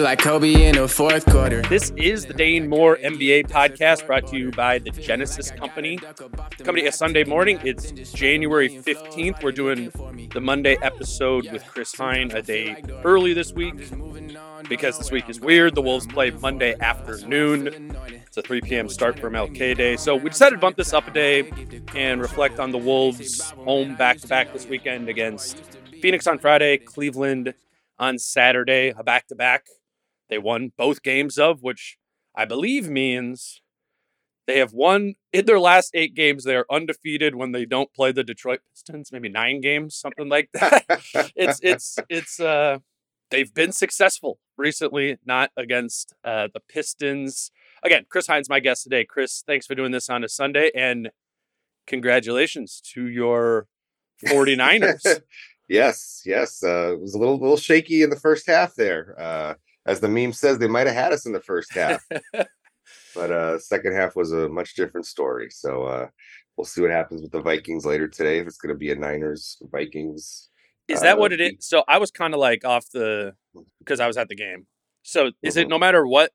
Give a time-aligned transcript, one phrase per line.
[0.00, 1.60] Like Kobe in the fourth quarter.
[1.60, 5.98] This is the Dane Moore NBA podcast brought to you by the Genesis Company.
[5.98, 7.60] Coming to you Sunday morning.
[7.62, 9.42] It's January 15th.
[9.42, 9.92] We're doing
[10.32, 13.74] the Monday episode with Chris Hine a day early this week
[14.70, 15.74] because this week is weird.
[15.74, 17.94] The Wolves play Monday afternoon.
[18.26, 18.88] It's a 3 p.m.
[18.88, 19.96] start for MLK Day.
[19.98, 21.52] So we decided to bump this up a day
[21.94, 25.60] and reflect on the Wolves' home back to back this weekend against
[26.00, 27.52] Phoenix on Friday, Cleveland
[27.98, 29.66] on Saturday, a back to back.
[30.30, 31.98] They won both games of, which
[32.34, 33.60] I believe means
[34.46, 36.44] they have won in their last eight games.
[36.44, 40.48] They are undefeated when they don't play the Detroit Pistons, maybe nine games, something like
[40.54, 40.84] that.
[41.36, 42.78] it's it's it's uh
[43.30, 47.50] they've been successful recently, not against uh the Pistons.
[47.82, 49.04] Again, Chris Hine's, my guest today.
[49.04, 51.10] Chris, thanks for doing this on a Sunday and
[51.86, 53.66] congratulations to your
[54.26, 55.22] 49ers.
[55.68, 56.62] yes, yes.
[56.62, 59.14] Uh, it was a little little shaky in the first half there.
[59.90, 62.04] Uh, as the meme says, they might have had us in the first half,
[63.14, 65.48] but uh, second half was a much different story.
[65.50, 66.08] So uh,
[66.56, 68.38] we'll see what happens with the Vikings later today.
[68.38, 70.48] If it's going to be a Niners Vikings.
[70.88, 71.52] Is that what uh, it is?
[71.60, 73.34] So I was kind of like off the
[73.78, 74.66] because I was at the game.
[75.02, 75.70] So is it Mhm.
[75.70, 76.32] no matter what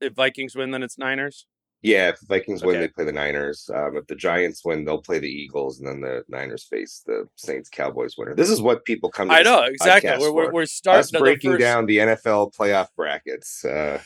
[0.00, 1.46] if Vikings win then it's Niners?
[1.82, 2.86] Yeah, if the Vikings win, Okay.
[2.86, 3.70] they play the Niners.
[3.74, 7.26] Um, if the Giants win, they'll play the Eagles, and then the Niners face the
[7.36, 8.34] Saints Cowboys winner.
[8.34, 9.28] This is what people come.
[9.28, 10.10] To I know exactly.
[10.18, 13.64] We're, we're, we're starting Us the breaking first- down the NFL playoff brackets.
[13.64, 13.98] Uh,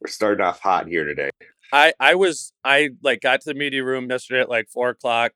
[0.00, 1.30] we're starting off hot here today.
[1.72, 5.32] I I was I like got to the media room yesterday at like four o'clock.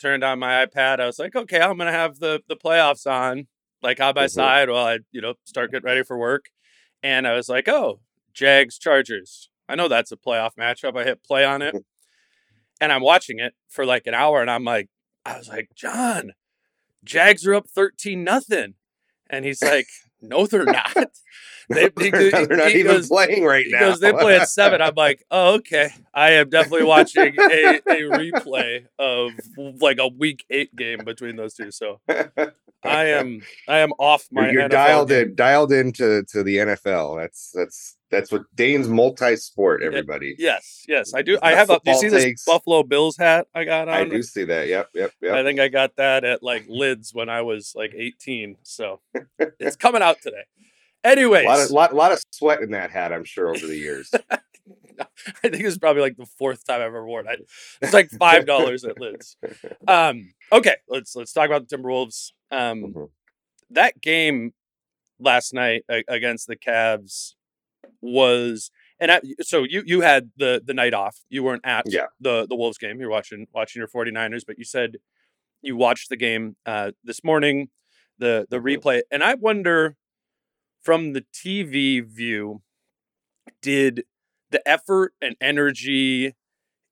[0.00, 0.98] Turned on my iPad.
[1.00, 3.46] I was like, okay, I'm gonna have the the playoffs on
[3.82, 4.30] like on my Mhm.
[4.30, 6.46] side while I you know start getting ready for work.
[7.04, 8.00] And I was like, oh,
[8.34, 9.48] Jags Chargers.
[9.68, 10.96] I know that's a playoff matchup.
[10.98, 11.82] I hit play on it, mm.
[12.80, 14.88] and I'm watching it for like an hour, and I'm like,
[15.24, 16.32] I was like, John,
[17.04, 18.74] Jags are up thirteen nothing,
[19.28, 19.86] and he's like,
[20.20, 20.94] no, they're not.
[21.68, 23.80] They- he- they're not, they're not he even goes- playing right now.
[23.80, 24.80] Because they play at seven.
[24.80, 25.90] I'm like, oh, okay.
[26.14, 29.32] I am definitely watching a, a replay of
[29.80, 31.72] like a week eight game between those two.
[31.72, 35.28] So I am I am off my you're, you're NFL dialed game.
[35.30, 37.20] in, dialed into to the NFL.
[37.20, 39.82] That's that's that's what Dane's multi-sport.
[39.82, 41.12] Everybody, Yes, yes.
[41.14, 41.38] I do.
[41.42, 42.44] I have a do you see this takes.
[42.44, 43.94] Buffalo Bills hat I got on?
[43.94, 44.68] I do see that.
[44.68, 45.34] Yep, yep, yep.
[45.34, 48.56] I think I got that at like lids when I was like 18.
[48.62, 49.00] So
[49.38, 50.44] it's coming out today.
[51.04, 53.12] Anyways, A lot of lot, lot of sweat in that hat.
[53.12, 54.10] I'm sure over the years.
[55.00, 57.40] I think it's probably like the fourth time I've ever worn it.
[57.82, 59.36] It's like five dollars at Lids.
[59.88, 62.30] Um, okay, let's let's talk about the Timberwolves.
[62.50, 63.10] Um, Mhm.
[63.70, 64.52] that game
[65.20, 67.34] last night against the Cavs
[68.00, 68.70] was,
[69.00, 71.18] and I, so you you had the the night off.
[71.28, 72.06] You weren't at Yeah.
[72.20, 73.00] the the Wolves game.
[73.00, 74.96] You're watching watching your 49ers, but you said
[75.62, 77.68] you watched the game uh, this morning,
[78.18, 78.78] the the Mhm.
[78.78, 79.96] replay, and I wonder
[80.82, 82.62] from the TV view,
[83.62, 84.04] did
[84.50, 86.34] the effort and energy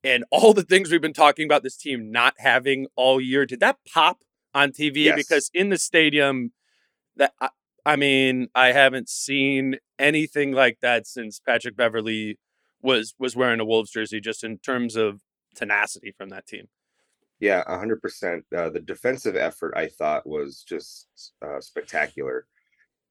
[0.03, 3.61] and all the things we've been talking about this team not having all year did
[3.61, 5.17] that pop on TV Yes.
[5.17, 6.53] because in the stadium
[7.17, 7.51] that I,
[7.87, 12.39] I mean I haven't seen anything like that since Patrick Beverley
[12.83, 15.21] was was wearing a Wolves jersey just in terms of
[15.55, 16.69] tenacity from that team.
[17.41, 18.45] Yeah, a hundred percent.
[18.57, 21.09] Uh, the defensive effort I thought was just
[21.43, 22.47] uh, spectacular.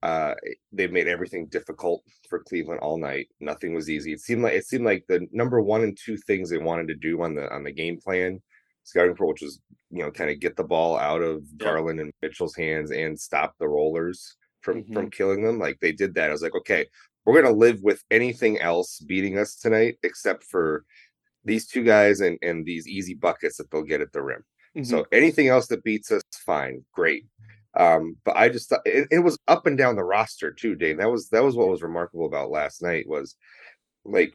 [0.01, 0.35] Uh,
[0.71, 3.27] they made everything difficult for Cleveland all night.
[3.39, 4.11] Nothing was easy.
[4.11, 6.95] It seemed like it seemed like the number one and two things they wanted to
[6.95, 8.41] do on the on the game plan
[8.85, 11.43] scouting for which was you know kind of get the ball out of.
[11.57, 14.93] Garland and Mitchell's hands and stop the rollers from Mhm.
[14.93, 15.59] from killing them.
[15.59, 16.29] Like they did that.
[16.29, 16.87] I was like, okay,
[17.25, 20.85] we're gonna live with anything else beating us tonight except for
[21.45, 24.43] these two guys and and these easy buckets that they'll get at the rim.
[24.75, 24.85] Mm-hmm.
[24.85, 27.25] So anything else that beats us, fine, great.
[27.75, 30.97] Um, but I just thought it, it was up and down the roster too, Dane.
[30.97, 33.35] That was that was what was remarkable about last night was
[34.05, 34.33] like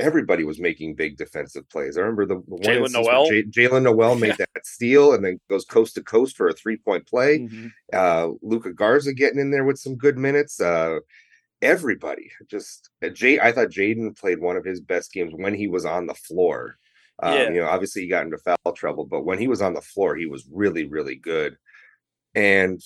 [0.00, 1.96] everybody was making big defensive plays.
[1.96, 3.28] I remember the, the one Jaylen Nowell?
[3.28, 6.76] J- Jaylen Nowell made that steal and then goes coast to coast for a three
[6.76, 7.40] point play.
[7.40, 7.70] Mhm.
[7.92, 10.60] Uh, Luka Garza getting in there with some good minutes.
[10.60, 10.98] Uh,
[11.62, 13.38] everybody just uh, Jay.
[13.38, 16.76] I thought Jaden played one of his best games when he was on the floor.
[17.22, 17.50] Um, Yeah.
[17.50, 20.16] You know, obviously he got into foul trouble, but when he was on the floor,
[20.16, 21.56] he was really, really good.
[22.34, 22.80] And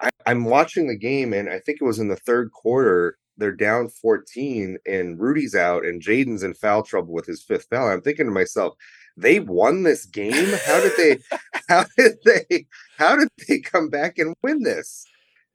[0.00, 3.18] I, I'm watching the game, and I think it was in the third quarter.
[3.38, 7.88] They're down 14, and Rudy's out, and Jaden's in foul trouble with his fifth foul.
[7.88, 8.74] I'm thinking to myself,
[9.16, 10.54] they won this game.
[10.66, 11.18] How did they?
[11.68, 12.66] how did they?
[12.98, 15.04] How did they come back and win this?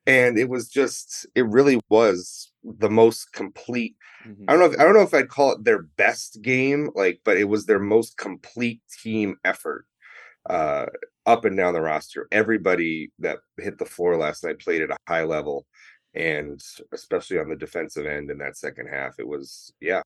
[0.05, 3.95] And it was just, it really was the most complete
[4.25, 4.45] Mhm.
[4.47, 4.65] I don't know.
[4.73, 7.65] If, I don't know if I'd call it their best game, like, but it was
[7.65, 9.85] their most complete team effort,
[10.49, 10.85] uh,
[11.25, 12.27] up and down the roster.
[12.31, 15.65] Everybody that hit the floor last night played at a high level,
[16.15, 16.61] and
[16.93, 20.01] especially on the defensive end in that second half, it was yeah.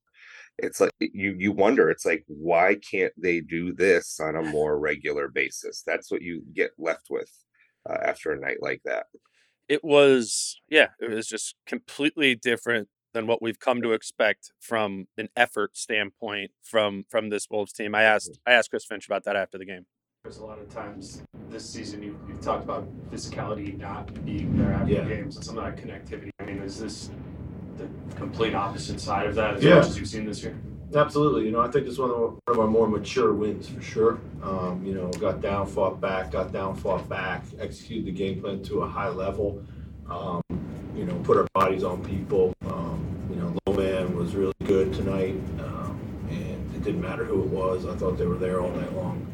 [0.59, 1.89] It's like you you wonder.
[1.89, 5.83] It's like why can't they do this on a more regular basis?
[5.85, 7.31] That's what you get left with
[7.89, 9.05] uh, after a night like that.
[9.67, 15.07] it was yeah it was just completely different than what we've come to expect from
[15.17, 19.23] an effort standpoint from from this wolves team i asked i asked chris finch about
[19.25, 19.85] that after the game
[20.27, 24.73] There's a lot of times this season you've, you've talked about physicality not being there
[24.73, 25.05] after Yeah.
[25.07, 26.31] games and some of that connectivity.
[26.41, 27.11] I mean, is this
[27.77, 27.87] the
[28.17, 29.75] complete opposite side of that as Yeah.
[29.75, 30.53] much as you've seen this year?
[30.93, 31.45] Absolutely.
[31.45, 34.19] You know, I think it's one of, one of our more mature wins for sure.
[34.43, 38.61] Um, you know, got down, fought back, got down, fought back, executed the game plan
[38.63, 39.63] to a high level.
[40.09, 40.41] Um,
[40.93, 42.53] you know, put our bodies on people.
[42.69, 45.97] Um, you know, low man was really good tonight, um,
[46.29, 47.85] and it didn't matter who it was.
[47.85, 49.25] I thought they were there all night long.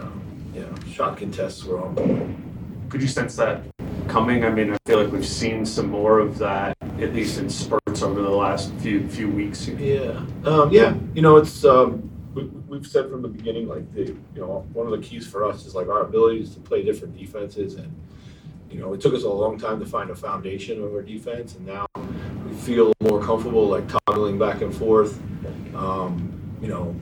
[0.00, 2.90] Um, you know, shot contests were on point.
[2.90, 3.62] Could you sense that
[4.08, 4.44] coming?
[4.44, 8.02] I mean, I feel like we've seen some more of that, at least in spurts
[8.02, 9.64] over the last few few weeks.
[9.64, 9.78] here.
[10.44, 10.94] Yeah, um, yeah.
[11.14, 14.86] You know, it's um, we, we've said from the beginning, like the you know one
[14.86, 17.94] of the keys for us is like our abilities to play different defenses, and
[18.70, 21.56] you know it took us a long time to find a foundation of our defense,
[21.56, 25.20] and now we feel more comfortable like toggling back and forth.
[25.74, 26.94] Um, you know,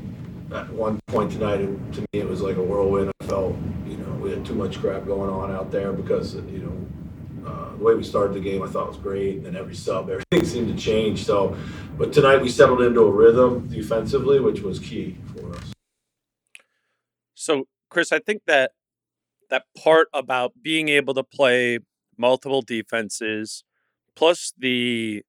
[0.53, 3.13] at one point tonight, it, to me, it was like a whirlwind.
[3.21, 3.57] I felt
[3.87, 6.87] you know we had too much crap going on out there because you know.
[7.47, 10.11] Uh, the way we started the game, I thought was great, and then every sub,
[10.11, 11.25] everything seemed to change.
[11.25, 11.57] So,
[11.97, 15.73] but tonight we settled into a rhythm defensively, which was key for us.
[17.35, 18.73] So, Chris, I think that
[19.49, 21.79] that part about being able to play
[22.19, 23.63] multiple defenses,
[24.17, 25.23] plus the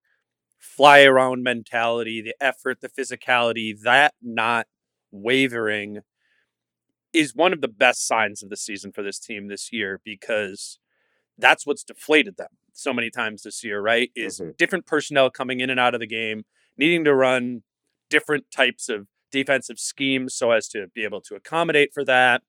[0.58, 4.66] fly around mentality, the effort, the physicality, that not
[5.12, 6.00] wavering
[7.14, 10.80] is one of the best signs of the season for this team this year because
[11.38, 14.12] that's what's deflated them so many times this year, right?
[14.16, 14.58] Is Mhm.
[14.58, 16.46] different personnel coming in and out of the game,
[16.78, 17.64] needing to run
[18.10, 22.44] different types of defensive schemes so as to be able to accommodate for that.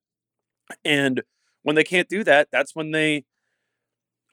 [0.85, 1.23] And
[1.63, 3.25] when they can't do that, that's when they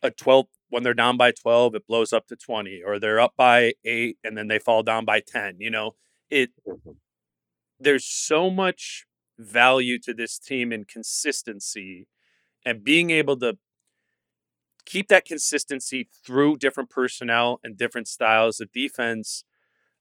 [0.03, 3.33] a 12 when they're down by 12, it blows up to 20 or they're up
[3.37, 5.95] by 8 and then they fall down by 10, you know.
[6.29, 6.97] It Mhm.
[7.79, 9.05] There's so much
[9.37, 12.07] value to this team in consistency
[12.65, 13.57] and being able to
[14.85, 19.43] keep that consistency through different personnel and different styles of defense.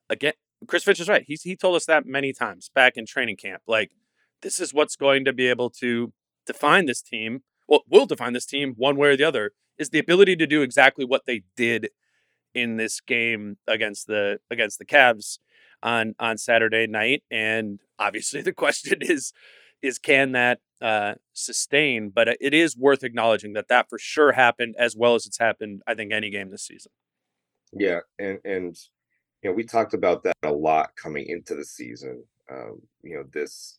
[0.09, 0.35] Again,
[0.67, 1.25] Chris Finch is right.
[1.27, 3.63] He's he told us that many times back in training camp.
[3.67, 3.91] Like,
[4.43, 6.13] this is what's going to be able to
[6.47, 7.43] define this team.
[7.67, 10.63] Well, will define this team one way or the other is the ability to do
[10.63, 11.91] exactly what they did
[12.55, 15.39] in this game against the against the Cavs
[15.85, 17.23] on on Saturday night.
[17.31, 19.33] And obviously, the question is
[19.83, 22.11] is can that uh, sustain?
[22.13, 25.83] But it is worth acknowledging that that for sure happened as well as it's happened.
[25.87, 26.91] I think any game this season.
[27.73, 28.77] Yeah, and and
[29.43, 32.25] you know we talked about that a lot coming into the season.
[32.51, 33.79] Um, you know this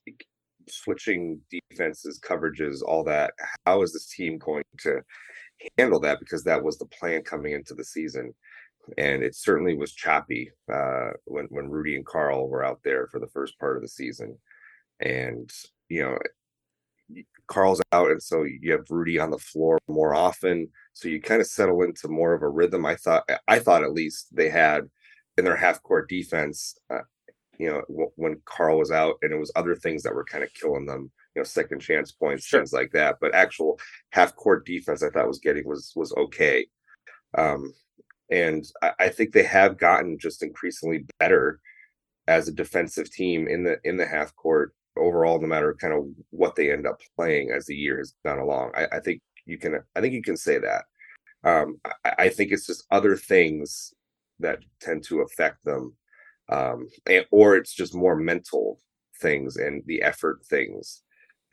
[0.67, 1.39] switching
[1.71, 3.33] defenses, coverages, all that.
[3.65, 5.01] How is this team going to
[5.77, 6.19] handle that?
[6.19, 8.33] Because that was the plan coming into the season,
[8.97, 13.19] and it certainly was choppy uh, when when Rudy and Carl were out there for
[13.19, 14.37] the first part of the season,
[14.99, 15.49] and
[15.89, 16.17] you know.
[17.47, 20.67] Carl's out, and so you have Rudy on the floor more often.
[20.93, 22.85] So you kind of settle into more of a rhythm.
[22.85, 24.89] I thought, I thought at least they had
[25.37, 26.75] in their half court defense.
[26.89, 27.01] Uh,
[27.59, 30.43] you know, w- when Carl was out, and it was other things that were kind
[30.43, 32.59] of killing them you know second chance points, Sure.
[32.59, 33.17] things like that.
[33.21, 33.79] But actual
[34.11, 36.65] half court defense, I thought was getting was was okay.
[37.37, 37.73] Um,
[38.29, 41.59] and I, I think they have gotten just increasingly better
[42.27, 46.05] as a defensive team in the in the half court overall, no matter kind of
[46.29, 48.71] what they end up playing as the year has gone along.
[48.75, 50.85] I, I think you can I think you can say that.
[51.43, 53.93] Um, I, I think it's just other things
[54.39, 55.95] that tend to affect them,
[56.49, 58.81] um, and, or it's just more mental
[59.21, 61.03] things and the effort things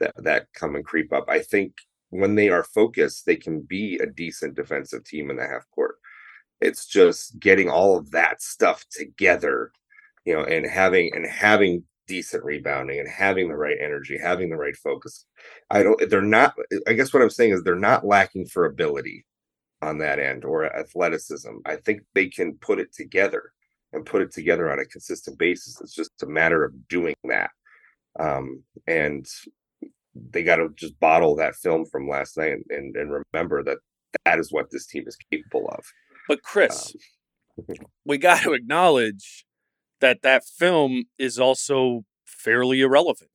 [0.00, 1.26] that that come and creep up.
[1.28, 1.74] I think
[2.10, 5.96] when they are focused, they can be a decent defensive team in the half court.
[6.62, 9.72] It's just getting all of that stuff together,
[10.24, 14.56] you know, and having and having decent rebounding and having the right energy, having the
[14.56, 15.26] right focus.
[15.70, 16.54] I don't they're not
[16.86, 19.24] I guess what I'm saying is they're not lacking for ability
[19.82, 21.50] on that end or athleticism.
[21.66, 23.52] I think they can put it together
[23.92, 25.80] and put it together on a consistent basis.
[25.80, 27.50] It's just a matter of doing that.
[28.18, 29.26] Um, and
[30.14, 33.78] they got to just bottle that film from last night and, and, and remember that
[34.24, 35.84] that is what this team is capable of.
[36.28, 36.94] But Chris,
[37.68, 39.44] Um, we got to acknowledge
[40.00, 43.30] that that film is also fairly irrelevant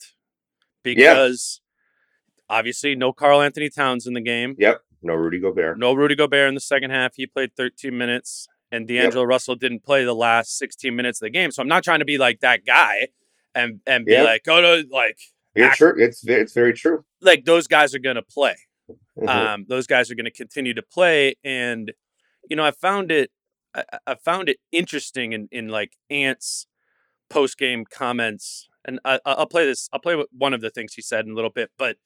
[0.83, 1.61] because
[2.49, 4.55] obviously no Carl Anthony Towns in the game.
[4.57, 4.81] Yep.
[5.03, 5.77] No Rudy Gobert.
[5.77, 7.13] No Rudy Gobert in the second half.
[7.15, 11.29] He played 13 minutes, and D'Angelo Russell didn't play the last 16 minutes of the
[11.29, 11.51] game.
[11.51, 13.09] So I'm not trying to be like that guy
[13.53, 14.23] and and be Yeah.
[14.23, 15.19] like, oh no, like
[15.55, 15.93] You're act- true.
[15.97, 17.05] It's it's very true.
[17.21, 18.55] like those guys are gonna play.
[19.19, 19.27] Mhm.
[19.29, 21.93] Um, those guys are gonna continue to play, and
[22.49, 23.31] you know, I found it
[23.75, 26.67] I, I- I found it interesting in in like Ant's
[27.29, 29.89] post game comments, and I, I- I'll play this.
[29.93, 31.97] I'll play one of the things he said in a little bit, but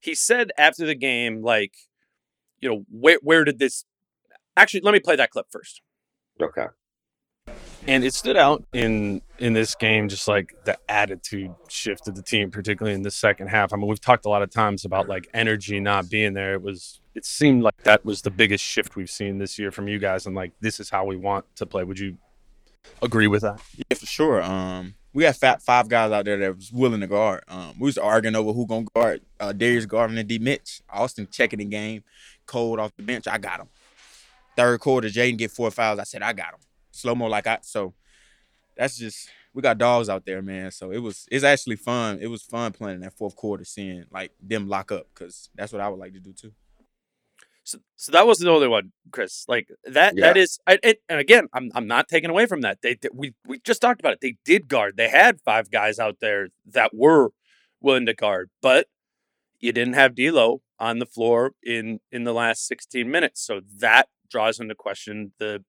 [0.00, 1.74] he said after the game, like,
[2.60, 3.84] you know, where where did this?
[4.56, 5.82] Actually, let me play that clip first.
[6.40, 6.66] okay.
[7.88, 12.22] and it stood out in in this game just like the attitude shift of the
[12.22, 15.08] team particularly in the second half i mean we've talked a lot of times about
[15.08, 18.96] like energy not being there it was it seemed like that was the biggest shift
[18.96, 21.66] we've seen this year from you guys and like this is how we want to
[21.66, 22.16] play would you
[23.00, 24.42] agree with that Yeah, for sure.
[24.42, 27.44] Um, we had fat five guys out there that was willing to guard.
[27.48, 30.38] Um, we was arguing over who gonna guard uh, Darius Garland and D.
[30.38, 30.80] Mitch.
[30.88, 32.02] Austin checking the game,
[32.46, 33.28] cold off the bench.
[33.28, 33.68] I got him.
[34.56, 35.98] Third quarter, Jaden get four fouls.
[35.98, 36.60] I said I got him.
[36.90, 37.94] Slow mo like I so.
[38.76, 40.70] That's just we got dogs out there, man.
[40.70, 42.18] So it was it's actually fun.
[42.20, 45.72] It was fun playing in that fourth quarter, seeing like them lock up because that's
[45.72, 46.52] what I would like to do too.
[47.64, 49.44] So, so that was the only one, Chris.
[49.48, 50.14] Like that.
[50.16, 50.42] That Yeah.
[50.42, 52.78] is, I, it, and again, I'm I'm not taking away from that.
[52.82, 54.20] They, did- we we just talked about it.
[54.20, 54.96] They did guard.
[54.96, 57.30] They had five guys out there that were
[57.80, 58.86] willing to guard, but
[59.60, 63.44] you didn't have D'Lo on the floor in in the last 16 minutes.
[63.44, 65.64] So that draws into question the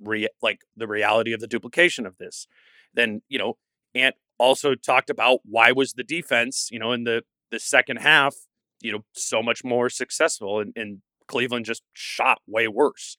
[0.00, 2.46] re, like the reality of the duplication of this.
[2.94, 3.58] Then you know,
[3.94, 8.34] Ant also talked about why was the defense, you know, in the the second half,
[8.80, 13.16] you know, so much more successful and, and Cleveland just shot way worse.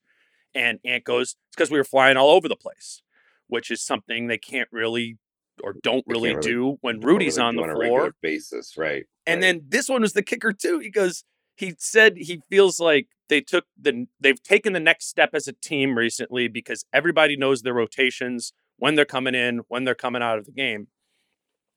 [0.56, 3.02] And Ant goes, it's because we were flying all over the place,
[3.48, 5.18] which is something they can't really
[5.64, 8.16] or don't really, really do when Rudy's really on the a floor.
[8.22, 9.06] basis, right?
[9.26, 9.42] And right.
[9.42, 10.80] then this one was the kicker too.
[10.80, 11.24] He goes,
[11.56, 15.54] he said he feels like they took the they've taken the next step as a
[15.54, 20.40] team recently because everybody knows their rotations when they're coming in, when they're coming out
[20.40, 20.88] of the game,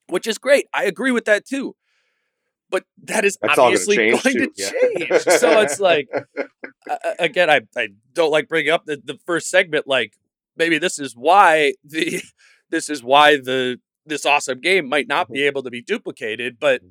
[0.08, 0.66] which is great.
[0.72, 1.76] I agree with that too.
[2.70, 5.26] But that is That's all gonna obviously change going to change.
[5.28, 6.08] So it's like
[6.88, 9.86] uh, again, I, I don't like bringing up the, the first segment.
[9.86, 10.14] Like
[10.56, 12.22] maybe this is why the
[12.70, 15.34] this is why the this awesome game might not Mm-hmm.
[15.34, 16.58] be able to be duplicated.
[16.60, 16.82] But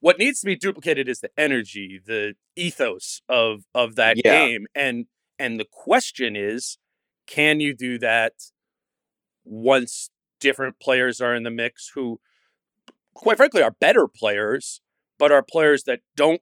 [0.00, 4.32] what needs to be duplicated is the energy, the ethos of of that Yeah.
[4.32, 5.06] game, and
[5.38, 6.78] and the question is,
[7.26, 8.32] can you do that
[9.44, 12.20] once different players are in the mix who,
[13.14, 14.80] quite frankly, are better players,
[15.20, 16.40] but are players that don't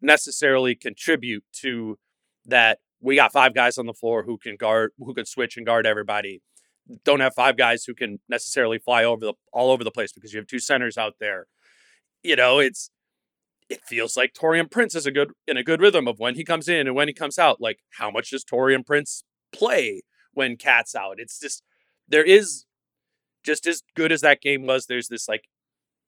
[0.00, 1.98] necessarily contribute to
[2.46, 2.78] that.
[3.00, 5.84] We got five guys on the floor who can guard, who can switch and guard
[5.84, 6.40] everybody.
[7.04, 10.32] Don't have five guys who can necessarily fly over the all over the place because
[10.32, 11.48] you have two centers out there.
[12.22, 12.90] You know, it's
[13.68, 16.44] it feels like Taurean Prince is a good in a good rhythm of when he
[16.44, 17.60] comes in and when he comes out.
[17.60, 20.02] Like, how much does Taurean Prince play
[20.32, 21.16] when KAT's out?
[21.18, 21.62] It's just
[22.06, 22.64] there is
[23.42, 24.86] just as good as that game was.
[24.86, 25.44] There's this like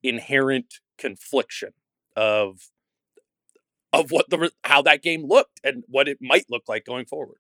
[0.03, 1.73] inherent confliction
[2.17, 2.61] of
[3.93, 7.39] of what the how that game looked and what it might look like going forward.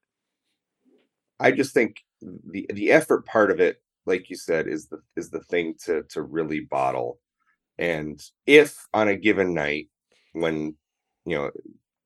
[1.38, 5.30] I just think the the effort part of it, like you said, is the is
[5.30, 7.18] the thing to to really bottle.
[7.78, 9.88] And if on a given night
[10.33, 10.76] when
[11.25, 11.50] you know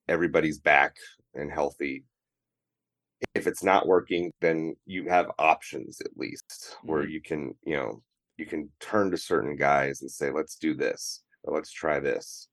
[0.08, 0.96] everybody's back
[1.34, 2.04] and healthy,
[3.34, 7.12] if it's not working, then you have options at least where mm-hmm.
[7.12, 8.02] you can, you know,
[8.36, 11.22] you can turn to certain guys and say, let's do this.
[11.44, 12.48] let's try this.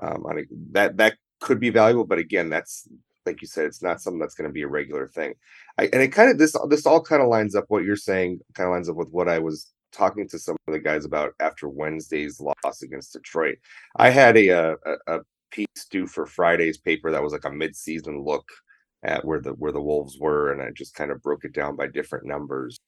[0.00, 0.42] Um, on a,
[0.72, 2.88] that that could be valuable, but again, that's
[3.26, 5.34] like you said, it's not something that's going to be a regular thing.
[5.78, 8.40] I, and it kind of this this all kind of lines up what you're saying.
[8.54, 11.32] Kind of lines up with what I was talking to some of the guys about
[11.40, 13.58] after Wednesday's loss against Detroit.
[13.96, 14.76] I had a a,
[15.06, 15.18] a
[15.50, 18.48] piece due for Friday's paper that was like a mid-season look
[19.02, 21.76] at where the where the Wolves were, and I just kind of broke it down
[21.76, 22.78] by different numbers.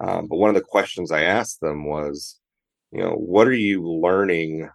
[0.00, 2.40] Um, but one of the questions I asked them was,
[2.92, 4.68] you know, what are you learning,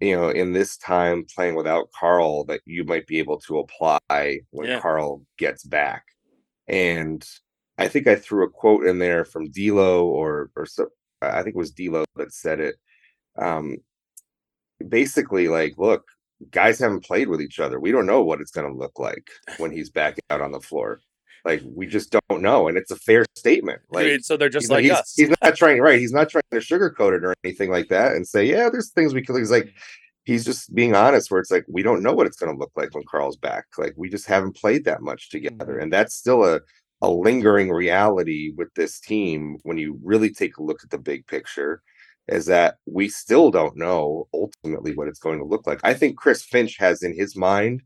[0.00, 3.98] you know, in this time playing without Carl that you might be able to apply
[4.50, 4.80] when Yeah.
[4.80, 6.04] Carl gets back?
[6.68, 7.26] And
[7.78, 10.88] I think I threw a quote in there from D'Lo or or so,
[11.22, 12.76] I think it was D'Lo that said it.
[13.36, 13.78] Um,
[14.88, 16.04] basically, like, look,
[16.50, 17.80] guys haven't played with each other.
[17.80, 20.60] We don't know what it's going to look like when he's back out on the
[20.60, 21.00] floor.
[21.44, 23.82] Like, we just don't know, and it's a fair statement.
[23.90, 25.14] Like, Dude, so they're just he's, like he's, us.
[25.14, 25.98] he's not trying right.
[25.98, 29.12] He's not trying to sugarcoat it or anything like that and say, yeah, there's things
[29.12, 29.36] we could.
[29.36, 29.74] He's like,
[30.24, 31.30] he's just being honest.
[31.30, 33.66] Where it's like we don't know what it's going to look like when Carl's back.
[33.78, 36.60] Like we just haven't played that much together, and that's still a
[37.02, 41.26] a lingering reality with this team when you really take a look at the big
[41.26, 41.82] picture.
[42.26, 45.80] Is that we still don't know ultimately what it's going to look like.
[45.84, 47.82] I think Chris Finch has in his mind.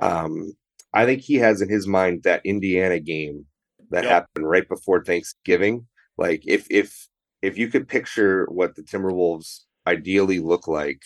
[0.00, 0.52] Um,
[0.94, 3.46] I think he has in his mind that Indiana game
[3.90, 4.10] that Yep.
[4.12, 5.86] happened right before Thanksgiving.
[6.18, 7.08] Like if if
[7.42, 11.02] if you could picture what the Timberwolves ideally look like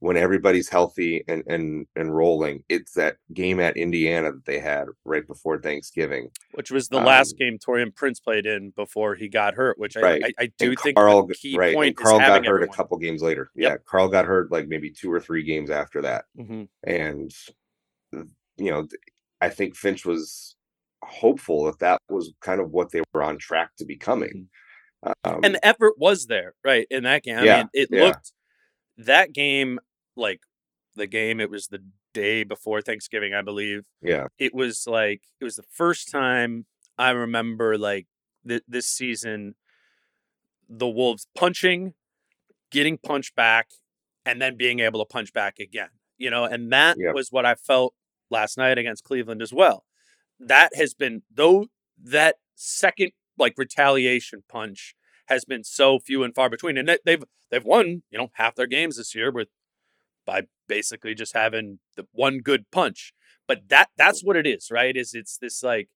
[0.00, 4.86] when everybody's healthy and and and rolling, it's that game at Indiana that they had
[5.04, 6.30] right before Thanksgiving.
[6.52, 9.78] which was the last Um, game Taurean Prince played in before he got hurt.
[9.78, 10.24] Which I, Right.
[10.24, 11.74] I, I do And think Carl, right?
[11.74, 12.68] point And Carl got hurt everyone.
[12.74, 13.50] a couple games later.
[13.56, 13.70] Yep.
[13.70, 16.24] Yeah, Carl got hurt like maybe two or three games after that.
[16.38, 16.68] Mhm.
[16.84, 17.32] and
[18.56, 18.86] you know
[19.40, 20.56] i think finch was
[21.02, 24.48] hopeful that that was kind of what they were on track to becoming
[25.24, 26.86] um, and the effort was there, right?
[26.90, 28.00] In that game, I Yeah, mean, it yeah.
[28.00, 28.32] looked
[28.98, 29.78] that game
[30.16, 30.40] like
[30.96, 31.40] the game.
[31.40, 31.82] It was the
[32.14, 33.82] day before Thanksgiving, I believe.
[34.02, 36.66] yeah It was like it was the first time
[36.98, 38.06] I remember like
[38.46, 39.54] th- this season,
[40.68, 41.94] the Wolves punching,
[42.70, 43.68] getting punched back,
[44.26, 45.90] and then being able to punch back again.
[46.18, 47.14] You know, and that Yep.
[47.14, 47.94] was what I felt
[48.30, 49.84] last night against Cleveland as well.
[50.38, 51.66] That has been though
[52.02, 54.94] that second like retaliation punch
[55.26, 58.54] has been so few and far between, and they- they've they've won you know half
[58.54, 59.48] their games this year with
[60.26, 63.12] by basically just having the one good punch.
[63.46, 64.96] But that that's what it is, right?
[64.96, 65.88] Is it's this like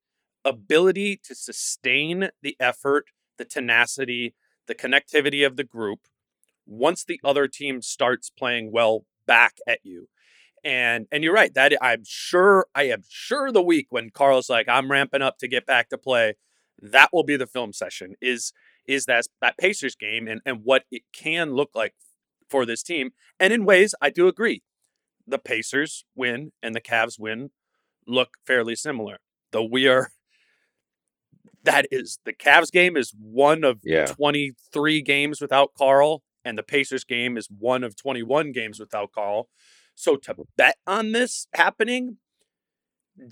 [0.45, 3.07] ability to sustain the effort,
[3.39, 4.35] the tenacity,
[4.67, 6.01] the connectivity of the group
[6.67, 10.09] once the other team starts playing well back at you.
[10.65, 14.69] And and you're right that I'm sure I am sure the week when Carl's like
[14.69, 16.35] I'm ramping up to get back to play,
[16.81, 18.15] that will be the film session.
[18.21, 18.53] Is
[18.87, 21.95] is that that Pacers game and and what it can look like
[22.49, 23.11] for this team.
[23.41, 24.63] And in ways, I do agree.
[25.27, 27.51] The Pacers win and the Cavs win
[28.07, 29.19] look fairly similar.
[29.51, 30.11] Though we are
[31.65, 34.07] that is the Cavs game is one of Yeah.
[34.07, 39.49] 23 games without Carl and the Pacers game is one of 21 games without Carl.
[39.95, 42.17] So to bet on this happening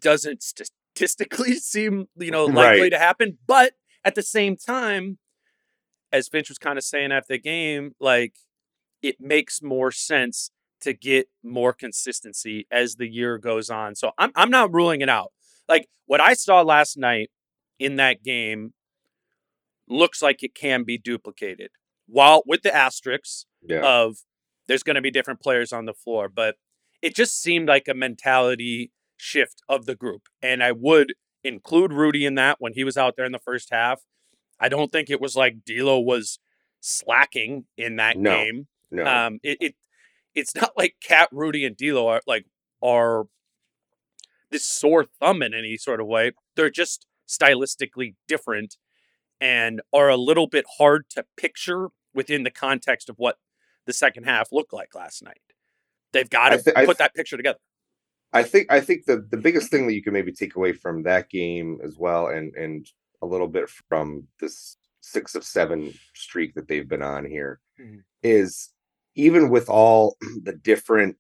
[0.01, 2.93] doesn't statistically seem, you know, likely Right.
[2.93, 3.73] to happen, but
[4.05, 5.19] at the same time
[6.13, 8.35] as Finch was kind of saying after the game, like
[9.03, 13.95] it makes more sense to get more consistency as the year goes on.
[13.95, 15.33] So I'm I'm not ruling it out.
[15.69, 17.31] Like what I saw last night
[17.79, 18.73] in that game
[19.89, 21.71] looks like it can be duplicated.
[22.07, 24.17] While with the asterisks yeah of
[24.69, 26.57] there's going to be different players on the floor, but
[27.03, 30.23] it just seemed like a mentality shift of the group.
[30.43, 33.71] And I would include Rudy in that when he was out there in the first
[33.71, 34.03] half.
[34.61, 36.39] I don't think it was like D'Lo was
[36.81, 38.31] slacking in that No.
[38.37, 38.67] game.
[38.91, 39.75] no Um, it, it
[40.35, 42.47] it's not like KAT, Rudy, and D'Lo are like
[42.83, 43.25] are
[44.51, 46.33] this sore thumb in any sort of way.
[46.57, 48.77] They're just stylistically different
[49.41, 53.37] and are a little bit hard to picture within the context of what
[53.91, 55.41] the second half looked like last night.
[56.13, 57.59] They've got to I put th- that picture together.
[58.33, 61.03] I think I think the the biggest thing that you can maybe take away from
[61.03, 62.87] that game as well, and and
[63.23, 67.61] a little bit from this six of seven streak that they've been on here,
[68.23, 69.23] is Mhm.
[69.27, 71.17] even with all the different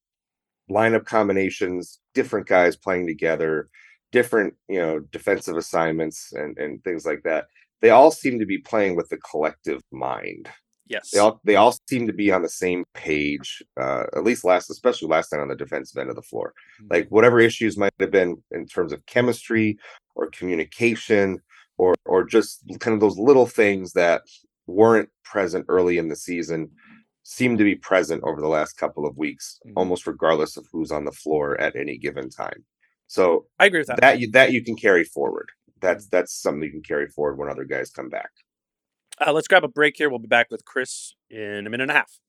[0.70, 3.68] lineup combinations, different guys playing together,
[4.12, 7.46] different you know defensive assignments and and things like that,
[7.80, 10.48] they all seem to be playing with the collective mind
[10.90, 11.11] Yes.
[11.12, 14.68] they all they all seem to be on the same page uh at least last
[14.70, 16.90] especially last night on the defensive end of the floor Mhm.
[16.90, 19.79] like whatever issues might have been in terms of chemistry
[20.16, 21.38] or communication
[21.79, 24.22] or or just kind of those little things that
[24.66, 26.70] weren't present early in the season
[27.22, 29.74] seem to be present over the last couple of weeks, Mhm.
[29.76, 32.64] almost regardless of who's on the floor at any given time.
[33.07, 34.00] So I agree with that.
[34.00, 35.48] that you that you can carry forward.
[35.81, 38.31] That's that's something you can carry forward when other guys come back.
[39.24, 40.09] Uh, let's grab a break here.
[40.09, 42.20] We'll be back with Chris in a minute and a half.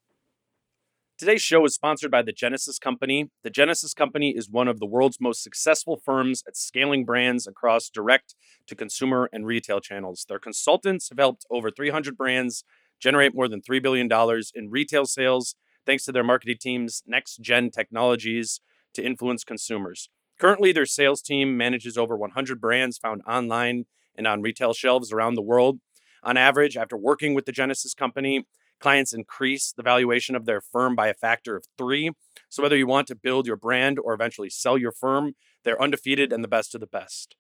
[1.17, 3.29] Today's show is sponsored by the Genesis Company.
[3.43, 7.89] The Genesis Company is one of the world's most successful firms at scaling brands across
[7.89, 8.35] direct
[8.67, 10.25] to consumer and retail channels.
[10.27, 12.65] Their consultants have helped over 300 brands
[12.99, 14.09] generate more than $3 billion
[14.53, 18.59] in retail sales thanks to their marketing team's next gen technologies
[18.95, 20.09] to influence consumers.
[20.39, 23.85] Currently, their sales team manages over 100 brands found online
[24.17, 25.79] and on retail shelves around the world.
[26.23, 28.45] On average, after working with the Genesis Company,
[28.79, 32.11] clients increase the valuation of their firm by a factor of three.
[32.49, 36.33] So, whether you want to build your brand or eventually sell your firm, they're undefeated
[36.33, 37.35] and the best of the best.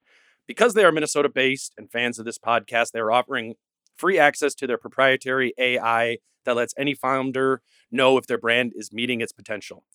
[0.47, 3.55] Because they are Minnesota based and fans of this podcast, they're offering
[3.95, 8.91] free access to their proprietary AI that lets any founder know if their brand is
[8.91, 9.85] meeting its potential.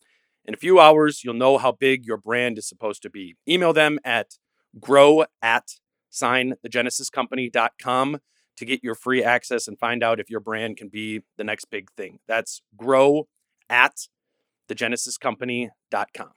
[0.45, 3.35] In a few hours, you'll know how big your brand is supposed to be.
[3.47, 4.37] Email them at
[4.79, 5.71] grow at
[6.11, 8.19] signthegenesiscompany.com
[8.57, 11.65] to get your free access and find out if your brand can be the next
[11.65, 12.19] big thing.
[12.27, 13.27] That's grow
[13.69, 14.07] at
[14.69, 16.31] thegenesiscompany.com.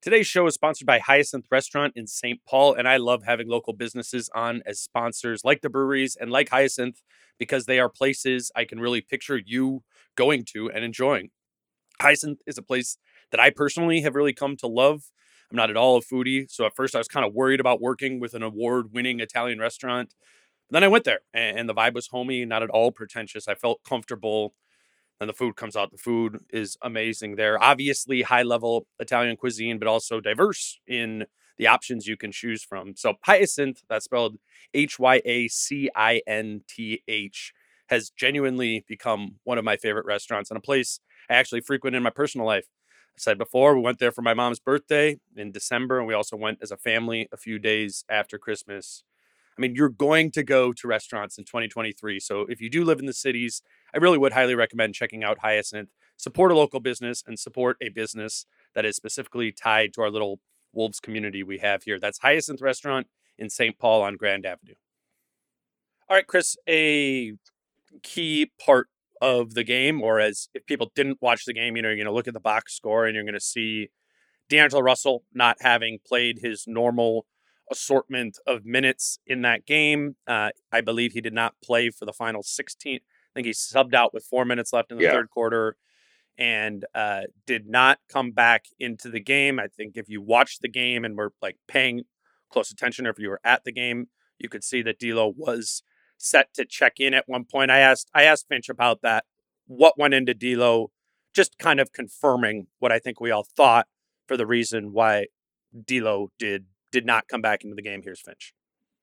[0.00, 2.40] Today's show is sponsored by Hyacinth Restaurant in St.
[2.44, 6.48] Paul, and I love having local businesses on as sponsors like the breweries and like
[6.48, 7.02] Hyacinth
[7.38, 9.84] because they are places I can really picture you
[10.16, 11.30] going to and enjoying.
[12.00, 12.98] Hyacinth is a place
[13.30, 15.04] that I personally have really come to love.
[15.50, 17.80] I'm not at all a foodie, so at first I was kind of worried about
[17.80, 20.14] working with an award winning Italian restaurant.
[20.72, 23.46] Then I went there and, and the vibe was homey, not at all pretentious.
[23.46, 24.54] I felt comfortable.
[25.20, 25.92] And the food comes out.
[25.92, 27.62] The food is amazing there.
[27.62, 31.26] Obviously, high level Italian cuisine, but also diverse in
[31.58, 32.96] the options you can choose from.
[32.96, 34.38] So, Hyacinth, that's spelled
[34.74, 37.52] H Y A C I N T H,
[37.88, 40.98] has genuinely become one of my favorite restaurants and a place
[41.30, 42.66] I actually frequent in my personal life.
[43.14, 46.36] I said before, we went there for my mom's birthday in December, and we also
[46.36, 49.04] went as a family a few days after Christmas.
[49.56, 52.20] I mean, you're going to go to restaurants in 2023.
[52.20, 53.62] So if you do live in the cities,
[53.94, 55.90] I really would highly recommend checking out Hyacinth.
[56.16, 60.40] Support a local business and support a business that is specifically tied to our little
[60.72, 61.98] Wolves community we have here.
[61.98, 63.06] That's Hyacinth Restaurant
[63.38, 63.78] in St.
[63.78, 64.74] Paul on Grand Avenue.
[66.08, 67.32] All right, Chris, a
[68.02, 68.88] key part
[69.20, 72.06] of the game, or as if people didn't watch the game, you know, you're going
[72.06, 73.88] to look at the box score and you're going to see
[74.48, 77.26] D'Angelo Russell not having played his normal
[77.72, 80.16] assortment of minutes in that game.
[80.26, 82.96] Uh, I believe he did not play for the final 16.
[82.96, 83.00] I
[83.34, 85.12] think he subbed out with four minutes left in the Yeah.
[85.12, 85.76] third quarter
[86.38, 89.58] and uh, did not come back into the game.
[89.58, 92.02] I think if you watched the game and were like paying
[92.50, 94.08] close attention, or if you were at the game,
[94.38, 95.82] you could see that D'Lo was
[96.18, 97.70] set to check in at one point.
[97.70, 99.24] I asked I asked Finch about that.
[99.66, 100.90] What went into D'Lo?
[101.34, 103.86] Just kind of confirming what I think we all thought
[104.28, 105.26] for the reason why
[105.86, 108.02] D'Lo did did not come back into the game.
[108.02, 108.54] Here's Finch.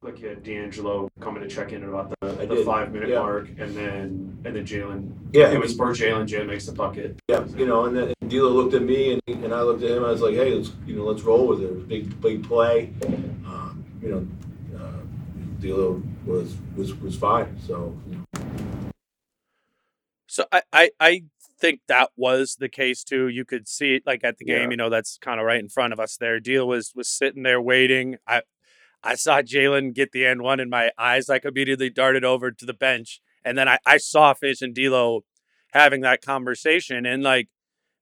[0.02, 3.20] Like you had D'Angelo coming to check in at about the, the five minute yeah.
[3.20, 5.14] mark, and then and then Jalen.
[5.34, 6.26] Yeah, it was for Jalen.
[6.26, 7.20] Jalen makes the bucket.
[7.28, 10.06] Yeah, you know, and then D'Lo looked at me and, and I looked at him.
[10.06, 11.66] I was like, "Hey, let's you know, let's roll with it.
[11.66, 12.94] It was a big, big play."
[13.46, 15.02] Um, you know, uh,
[15.60, 17.60] D'Lo was was was fine.
[17.68, 18.42] So you know,
[20.28, 21.24] So I, I, I
[21.60, 23.28] think that was the case too.
[23.28, 24.70] You could see it like at the game, Yeah.
[24.72, 26.40] you know, that's kind of right in front of us there.
[26.40, 28.18] D'Lo was was sitting there waiting.
[28.28, 28.42] I
[29.04, 32.66] I saw Jalen get the end one and my eyes like immediately darted over to
[32.66, 33.22] the bench.
[33.46, 35.22] And then I, I saw Finch and D'Lo
[35.74, 37.48] having that conversation and like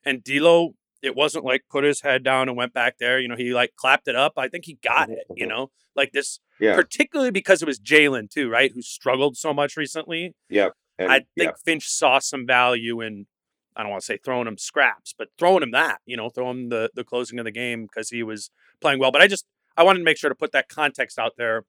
[0.05, 3.19] and D'Lo, it wasn't like put his head down and went back there.
[3.19, 4.33] You know, he like clapped it up.
[4.37, 6.75] I think he got it, you know, like this Yeah.
[6.75, 8.71] particularly because it was Jalen too, right?
[8.73, 10.33] Who struggled so much recently.
[10.99, 13.27] And, I think yeah, Finch saw some value in
[13.77, 16.49] I don't want to say throwing him scraps, but throwing him that, you know, throw
[16.51, 18.49] him the the closing of the game because he was
[18.81, 19.11] playing well.
[19.11, 19.45] But I just
[19.77, 21.63] I wanted to make sure to put that context out there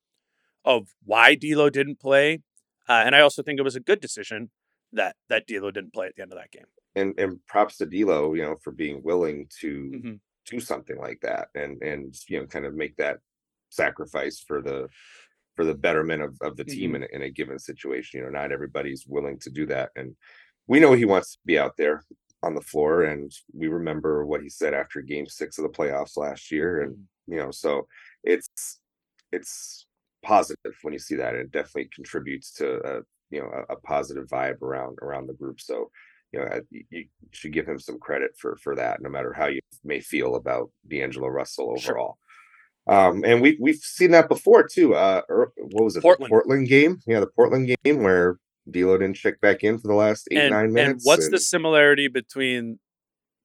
[0.65, 2.41] of why D'Lo didn't play,
[2.89, 4.51] uh, and I also think it was a good decision
[4.93, 6.67] that that D'Lo didn't play at the end of that game.
[6.97, 10.21] and and props to D'Lo, you know, for being willing to Mhm.
[10.47, 13.19] do something like that and and you know kind of make that
[13.69, 14.89] sacrifice for the
[15.57, 18.31] for the betterment of, of the team in, a, in a given situation you know
[18.31, 20.17] not everybody's willing to do that and
[20.69, 22.05] we know he wants to be out there
[22.43, 26.17] on the floor and we remember what he said after game six of the playoffs
[26.17, 27.87] last year and you know so
[28.23, 28.79] it's
[29.33, 29.87] it's
[30.23, 33.01] positive when you see that it definitely contributes to a
[33.31, 35.91] you know a, a positive vibe around around the group so
[36.33, 39.47] you know, I- you, should give him some credit for for that, no matter how
[39.47, 41.99] you may feel about D'Angelo Russell Sure.
[41.99, 42.19] overall.
[42.87, 44.95] Um, and we we've seen that before too.
[44.95, 46.03] Uh, er, what was it?
[46.03, 46.31] Portland.
[46.31, 47.01] Portland game.
[47.07, 48.39] Yeah, the Portland game where
[48.71, 51.05] D'Lo didn't check back in for the last eight and, nine minutes.
[51.05, 52.79] And what's the similarity between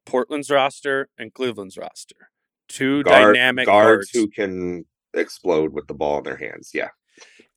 [0.06, 2.30] Portland's roster and Cleveland's roster?
[2.68, 4.12] Two guard, dynamic guards guards.
[4.14, 6.72] who can explode with the ball in their hands?
[6.74, 6.90] Yeah,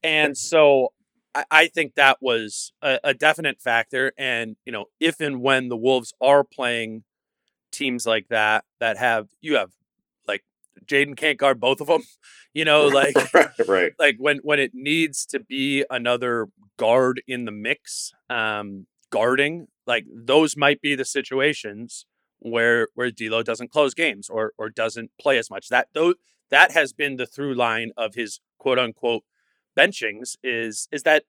[0.03, 0.93] And so
[1.35, 4.13] I, I think that was a, a definite factor.
[4.19, 7.05] And, you know, if and when the Wolves are playing
[7.71, 9.71] teams like that, that have, you have
[10.85, 12.03] Jaden can't guard both of them,
[12.53, 13.15] you know, like,
[13.67, 13.93] right.
[13.99, 20.05] like when, when it needs to be another guard in the mix, um, guarding, like
[20.13, 22.07] those might be the situations
[22.39, 25.69] where, where D'Lo doesn't close games or, or doesn't play as much.
[25.69, 26.15] That, though,
[26.51, 29.23] that has been the through line of his quote unquote
[29.77, 31.25] benchings is is that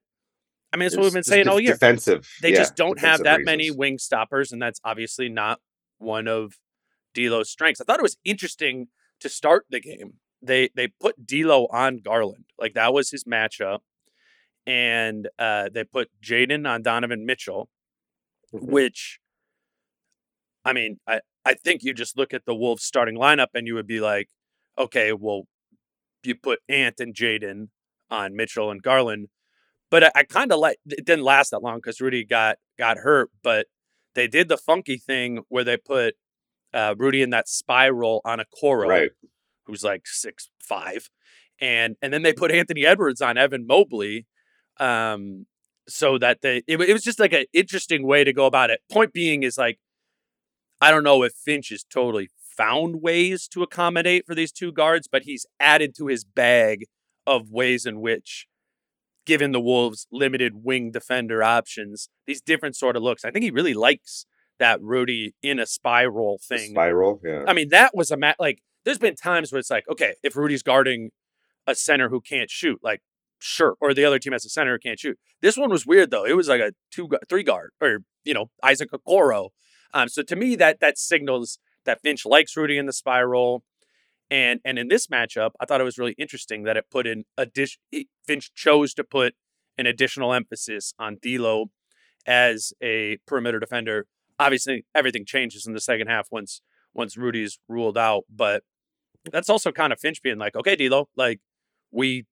[0.74, 1.74] I mean it's what we've been saying all year.
[1.74, 2.30] Defensive.
[2.42, 5.60] They yeah, just don't have that many wing stoppers, and that's obviously not
[5.98, 6.58] one of
[7.14, 7.82] D'Lo's strengths.
[7.82, 8.88] I thought it was interesting
[9.22, 10.16] to start the game.
[10.42, 13.80] They they put D'Lo on Garland, like that was his matchup,
[14.68, 17.70] and uh, they put Jaden on Donovan Mitchell,
[18.54, 18.62] Mhm.
[18.72, 19.20] which,
[20.66, 23.76] I mean, I I think you just look at the Wolves starting lineup and you
[23.76, 24.28] would be like,
[24.78, 25.44] okay, well,
[26.24, 27.70] you put Ant and Jaden
[28.12, 29.30] on Mitchell and Garland.
[29.92, 32.98] But I, I kind of like it didn't last that long because Rudy got got
[33.00, 33.32] hurt.
[33.44, 33.68] But
[34.16, 36.16] they did the funky thing where they put
[36.78, 39.12] uh, Rudy in that spiral on a Coro, Right.
[39.66, 41.10] who's like six five,
[41.60, 44.28] and and then they put Anthony Edwards on Evan Mobley,
[44.80, 45.48] um,
[45.88, 48.80] so that they it, it was just like an interesting way to go about it.
[48.92, 49.80] Point being is like,
[50.80, 55.08] I don't know if Finch has totally found ways to accommodate for these two guards,
[55.08, 56.86] but he's added to his bag
[57.26, 58.48] of ways in which,
[59.26, 63.26] given the Wolves' limited wing defender options, these different sort of looks.
[63.26, 64.26] I think he really likes
[64.60, 66.72] that Rudy in a spiral thing.
[66.72, 67.22] Spiral.
[67.24, 67.44] Yeah.
[67.48, 68.38] I mean, that was a mat.
[68.40, 71.12] Like, there's been times where it's like, okay, if Rudy's guarding
[71.66, 73.02] a center who can't shoot, like,
[73.40, 75.18] sure, or the other team has a center who can't shoot.
[75.42, 76.26] This one was weird though.
[76.26, 79.50] It was like a two, three guard, or you know, Isaac Okoro.
[79.94, 83.64] Um, so to me, that that signals that Finch likes Rudy in the spiral.
[84.30, 87.24] And and in this matchup, I thought it was really interesting that it put in
[87.38, 87.80] addition.
[88.26, 89.36] Finch chose to put
[89.78, 91.68] an additional emphasis on D'Lo
[92.26, 94.08] as a perimeter defender.
[94.40, 96.62] Obviously, everything changes in the second half once
[96.94, 98.24] once Rudy's ruled out.
[98.34, 98.64] But
[99.32, 101.40] that's also kind of Finch being like, okay, D'Lo, like
[101.92, 102.26] we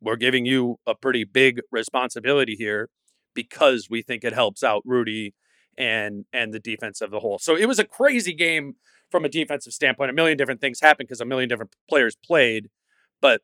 [0.00, 2.88] we're giving you a pretty big responsibility here
[3.34, 5.34] because we think it helps out Rudy
[5.76, 7.38] and and the defense of the whole.
[7.38, 8.74] So it was a crazy game
[9.10, 10.10] from a defensive standpoint.
[10.10, 12.68] A million different things happened because a million different players played.
[13.20, 13.42] But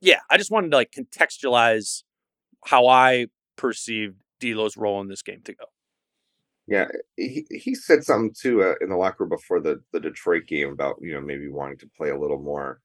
[0.00, 2.02] yeah, I just wanted to like contextualize
[2.66, 5.64] how I perceived D'Lo's role in this game to go.
[6.66, 10.46] Yeah, he he said something too uh, in the locker room before the the Detroit
[10.46, 12.80] game about you know maybe wanting to play a little more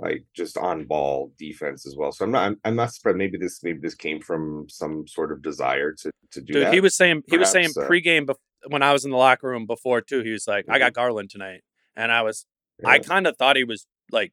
[0.00, 2.10] like just on ball defense as well.
[2.12, 3.18] So I'm not I'm, I'm not surprised.
[3.18, 6.74] Maybe this maybe this came from some sort of desire to to do Dude, that.
[6.74, 8.36] he was saying he was saying uh, pregame bef-
[8.68, 10.22] when I was in the locker room before too.
[10.22, 11.60] He was like, "I got Garland tonight,"
[11.96, 12.46] and I was
[12.84, 14.32] I kind of thought he was like,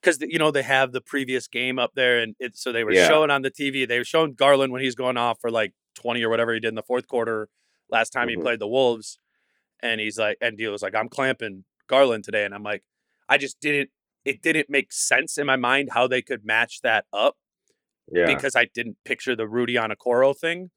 [0.00, 2.92] because you know they have the previous game up there, and it, so they were
[2.92, 3.08] Yeah.
[3.08, 3.86] showing on the TV.
[3.86, 6.68] They were showing Garland when he's going off for like twenty or whatever he did
[6.68, 7.48] in the fourth quarter
[7.90, 8.30] last time Mhm.
[8.30, 9.18] he played the Wolves,
[9.80, 12.84] and he's like, and D'Lo was like, "I'm clamping Garland today," and I'm like,
[13.28, 13.90] I just didn't.
[14.24, 17.36] It didn't make sense in my mind how they could match that up
[18.10, 18.24] yeah.
[18.26, 20.70] because I didn't picture the Rudy on Okoro thing.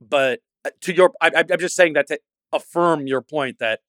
[0.00, 2.18] But uh, to your, I, I'm just saying that to
[2.52, 3.80] affirm your point that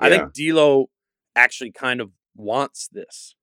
[0.00, 0.90] I think D'Lo
[1.36, 3.36] actually kind of wants this,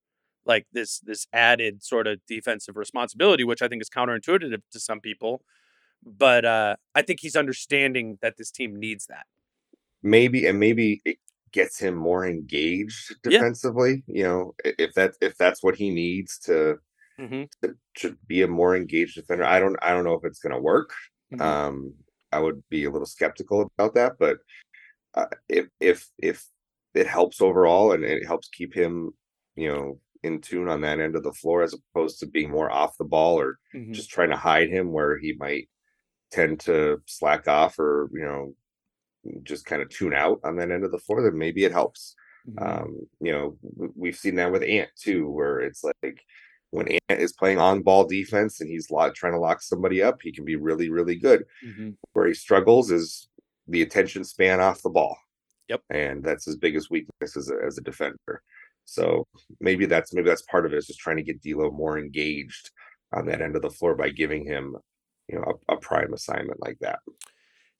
[0.44, 5.00] like this this added sort of defensive responsibility, which I think is counterintuitive to some
[5.00, 5.42] people.
[6.04, 9.26] But uh, I think he's understanding that this team needs that.
[10.02, 11.18] maybe and maybe it
[11.52, 13.30] gets him more engaged Yeah.
[13.30, 16.78] defensively you know if that if that's what he needs to
[17.20, 17.44] Mm-hmm.
[17.62, 20.54] to, to be a more engaged defender i don't i don't know if it's going
[20.54, 20.90] to work
[21.32, 21.40] Mhm.
[21.40, 21.94] um
[22.32, 24.38] i would be a little skeptical about that but
[25.14, 26.44] uh, if if if
[26.94, 29.12] it helps overall and it helps keep him
[29.56, 32.70] you know in tune on that end of the floor as opposed to being more
[32.70, 33.92] off the ball or Mhm.
[33.92, 35.68] just trying to hide him where he might
[36.34, 38.42] tend to slack off or you know
[39.42, 42.14] just kind of tune out on that end of the floor then maybe it helps
[42.46, 42.62] Mhm.
[42.66, 42.88] um
[43.26, 43.46] you know
[44.02, 46.20] we've seen that with ant too where it's like
[46.76, 50.16] when ant is playing on ball defense and he's lock, trying to lock somebody up
[50.20, 51.96] he can be really really good Mhm.
[52.12, 53.28] where he struggles is
[53.72, 55.16] the attention span off the ball
[55.68, 55.80] Yep.
[55.88, 58.42] and that's his biggest weakness as a, as a defender
[58.84, 59.26] so
[59.60, 62.70] maybe that's maybe that's part of it is just trying to get D'Lo more engaged
[63.16, 64.76] on that end of the floor by giving him
[65.28, 67.00] you know a, a prime assignment like that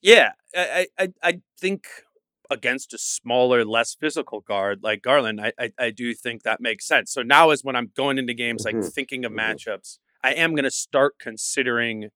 [0.01, 1.87] Yeah, I, I, I- think
[2.51, 6.85] against a smaller, less physical guard like Garland, I, I, I do think that makes
[6.85, 7.11] sense.
[7.11, 9.37] So now is when I'm going into games like Mhm, thinking of mhm.
[9.39, 12.09] matchups, I am going to start considering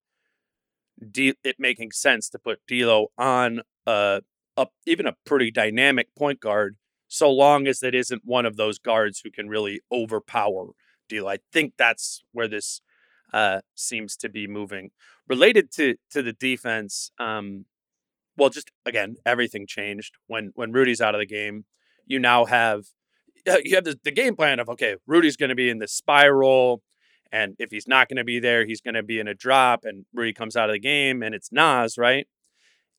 [1.12, 4.22] D- it making sense to put D'Lo on a,
[4.58, 6.76] a even a pretty dynamic point guard,
[7.08, 10.72] so long as it isn't one of those guards who can really overpower
[11.08, 11.30] D'Lo.
[11.30, 12.82] I think that's where this
[13.34, 14.92] uh, seems to be moving.
[15.28, 17.66] Related to to the defense, um,
[18.38, 21.66] well, just again, everything changed when when Rudy's out of the game.
[22.06, 22.86] You now have
[23.64, 26.82] you have the, the game plan of okay, Rudy's going to be in the spiral.
[27.32, 29.82] And if he's not going to be there, he's going to be in a drop,
[29.84, 32.28] and Rudy comes out of the game, and it's Naz, right?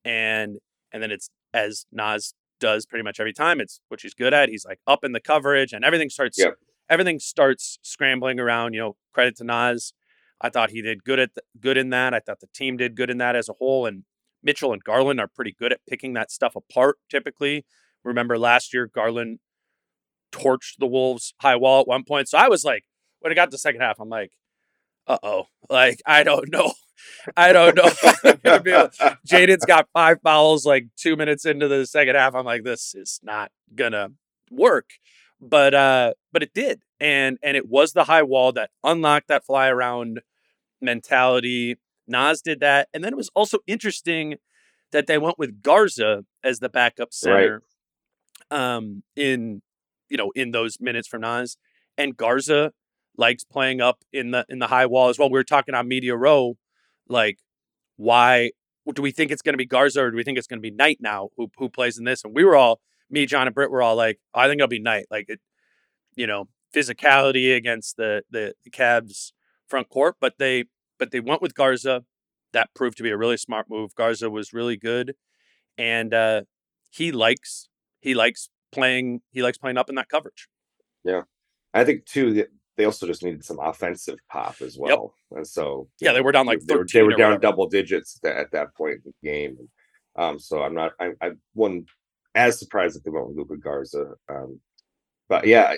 [0.05, 0.59] And
[0.93, 3.61] and then it's as Naz does pretty much every time.
[3.61, 4.49] It's what he's good at.
[4.49, 6.55] He's like up in the coverage, and everything starts Yep.
[6.89, 8.75] everything starts scrambling around.
[8.75, 9.93] You know, credit to Naz.
[10.41, 12.15] I thought he did good at the, good in that.
[12.15, 13.87] I thought the team did good in that as a whole.
[13.87, 14.05] And
[14.43, 16.97] Mitchell and Garland are pretty good at picking that stuff apart.
[17.11, 17.65] Typically,
[18.05, 19.41] remember last year Garland
[20.33, 22.29] torched the Wolves high wall at one point.
[22.29, 22.85] So I was like,
[23.21, 24.33] when it got to the second half, I'm like,
[25.07, 26.73] uh oh, like I don't know,
[27.37, 27.87] I don't know.
[27.87, 28.89] if I'm gonna be able-
[29.29, 32.35] Jaden's got five fouls like two minutes into the second half.
[32.35, 34.11] I'm like, this is not gonna
[34.51, 34.91] work.
[35.41, 39.45] But uh, but it did, and and it was the high wall that unlocked that
[39.47, 40.21] fly around
[40.81, 41.77] mentality.
[42.07, 44.37] Naz did that, and then it was also interesting
[44.93, 47.63] that they went with Garza as the backup center.
[48.51, 49.63] Um, in
[50.09, 51.57] you know in those minutes from Naz,
[51.97, 52.73] and Garza
[53.17, 55.31] likes playing up in the in the high wall as well.
[55.31, 56.57] We were talking on Media Row,
[57.09, 57.39] like
[57.97, 58.51] why
[58.93, 60.63] do we think it's going to be Garza or do we think it's going to
[60.63, 62.25] be Knight now who who plays in this?
[62.25, 64.81] And we were all me, John, and Britt were all like, I think it'll be
[64.81, 65.07] Knight.
[65.11, 65.41] Like it,
[66.17, 69.33] you know, physicality against the the, the Cavs
[69.71, 70.65] front court, but they
[70.99, 72.05] but they went with Garza.
[72.53, 73.95] That proved to be a really smart move.
[73.95, 75.15] Garza was really good,
[75.79, 76.43] and uh,
[76.91, 77.69] he likes
[78.01, 80.49] he likes playing he likes playing up in that coverage.
[81.05, 81.23] Yeah,
[81.73, 85.15] I think too that they also just needed some offensive pop as well.
[85.31, 87.41] And so Yeah, they were down like they were, they were down whatever.
[87.41, 89.57] double digits at that, at that point in the game.
[90.17, 91.89] Um, so I'm not I I wasn't
[92.35, 94.15] as surprised that they went with Luka Garza.
[94.29, 94.61] Um,
[95.29, 95.75] but yeah,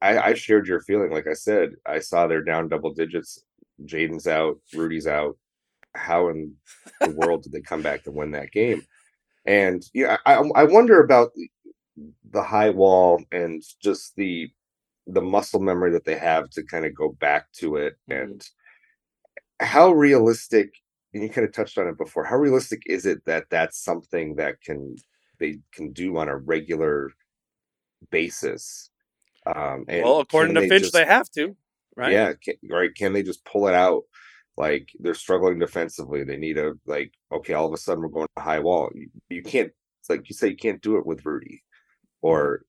[0.00, 1.10] I, I shared your feeling.
[1.10, 3.44] Like I said, I saw they're down double digits.
[3.84, 5.36] Jaden's out, Rudy's out.
[5.94, 6.54] How in
[7.00, 8.82] the world did they come back to win that game?
[9.46, 11.48] And yeah, I I wonder about the,
[12.30, 14.50] the high wall and just the
[15.06, 18.22] the muscle memory that they have to kind of go back to it mm-hmm.
[18.22, 18.48] and
[19.60, 20.72] how realistic
[21.12, 24.34] and you kind of touched on it before how realistic is it that that's something
[24.34, 24.96] that can
[25.38, 27.10] they can do on a regular
[28.10, 28.90] basis
[29.46, 31.56] um and well, according to Finch, just- they have to,
[31.96, 32.12] right?
[32.12, 34.02] yeah can, right can they just pull it out
[34.56, 38.26] like they're struggling defensively they need a like okay all of a sudden we're going
[38.36, 41.24] to high wall you, you can't it's like you say you can't do it with
[41.26, 41.62] rudy
[42.22, 42.62] or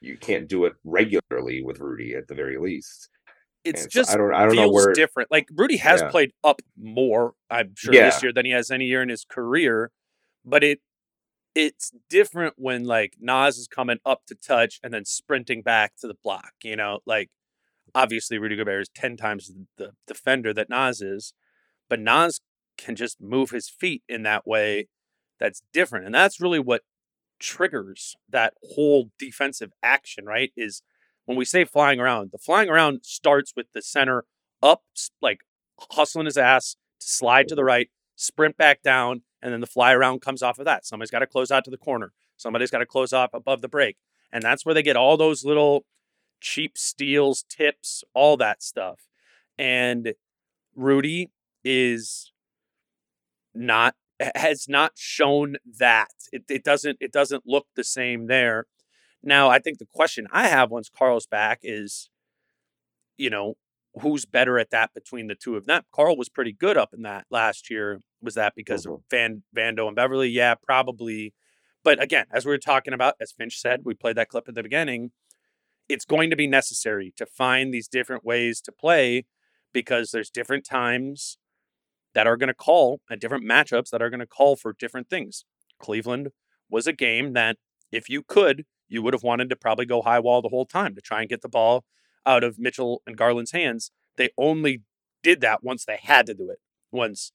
[0.00, 3.08] you can't do it regularly with rudy at the very least
[3.64, 5.30] It's And so just i don't i don't know where different.
[5.30, 6.10] Like Rudy has Yeah.
[6.10, 8.06] played up more, I'm sure, Yeah.
[8.10, 9.90] this year than he has any year in his career.
[10.44, 10.80] But it
[11.56, 16.06] it's different when like Naz is coming up to touch and then sprinting back to
[16.06, 16.52] the block.
[16.62, 17.30] You know, like
[17.94, 21.32] obviously Rudy Gobert is ten times the defender that Naz is,
[21.88, 22.40] but Naz
[22.76, 24.88] can just move his feet in that way.
[25.40, 26.82] That's different, and that's really what
[27.40, 30.26] triggers that whole defensive action.
[30.26, 30.52] Right?
[30.58, 30.82] Is
[31.24, 34.24] when we say flying around, the flying around starts with the center
[34.62, 34.82] up,
[35.22, 35.40] like
[35.92, 39.92] hustling his ass to slide to the right, sprint back down, and then the fly
[39.92, 40.84] around comes off of that.
[40.84, 42.12] Somebody's got to close out to the corner.
[42.36, 43.96] Somebody's got to close off above the break.
[44.32, 45.84] And that's where they get all those little
[46.40, 49.02] cheap steals, tips, all that stuff.
[49.58, 50.14] And
[50.74, 51.30] Rudy
[51.64, 52.32] is
[53.54, 53.94] not
[54.34, 56.10] has not shown that.
[56.32, 58.66] It, it doesn't it doesn't look the same there.
[59.22, 62.10] Now, I think the question I have once Karl's back is,
[63.16, 63.56] you know,
[64.00, 65.82] who's better at that between the two of them?
[65.92, 68.00] Karl was pretty good up in that last year.
[68.22, 69.02] Was that because of mm-hmm.
[69.10, 70.28] Van Vando and Beverley?
[70.28, 71.32] Yeah, probably.
[71.82, 74.54] But again, as we were talking about, as Finch said, we played that clip at
[74.54, 75.12] the beginning.
[75.88, 79.24] It's going to be necessary to find these different ways to play
[79.72, 81.38] because there's different times
[82.14, 85.08] that are going to call and different matchups that are going to call for different
[85.08, 85.44] things.
[85.78, 86.30] Cleveland
[86.68, 87.56] was a game that
[87.92, 90.94] if you could, you would have wanted to probably go high wall the whole time
[90.94, 91.84] to try and get the ball
[92.26, 93.90] out of Mitchell and Garland's hands.
[94.16, 94.82] They only
[95.22, 96.58] did that once they had to do it.
[96.92, 97.32] Once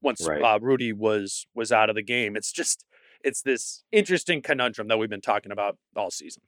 [0.00, 0.42] once Right.
[0.42, 2.36] uh, Rudy was was out of the game.
[2.36, 2.84] It's just
[3.24, 6.42] it's this interesting conundrum that we've been talking about all season.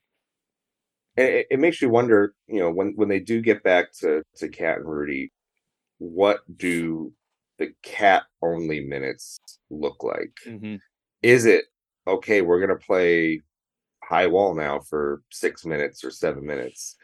[1.17, 4.23] And it, it makes you wonder, you know, when when they do get back to
[4.37, 5.31] to KAT and Rudy,
[5.99, 7.13] what do
[7.59, 9.39] the KAT only minutes
[9.71, 10.33] look like?
[10.47, 10.77] Mm-hmm.
[11.23, 11.67] Is it
[12.07, 12.43] okay?
[12.43, 13.43] We're gonna play
[14.03, 16.97] high wall now for six minutes or seven minutes,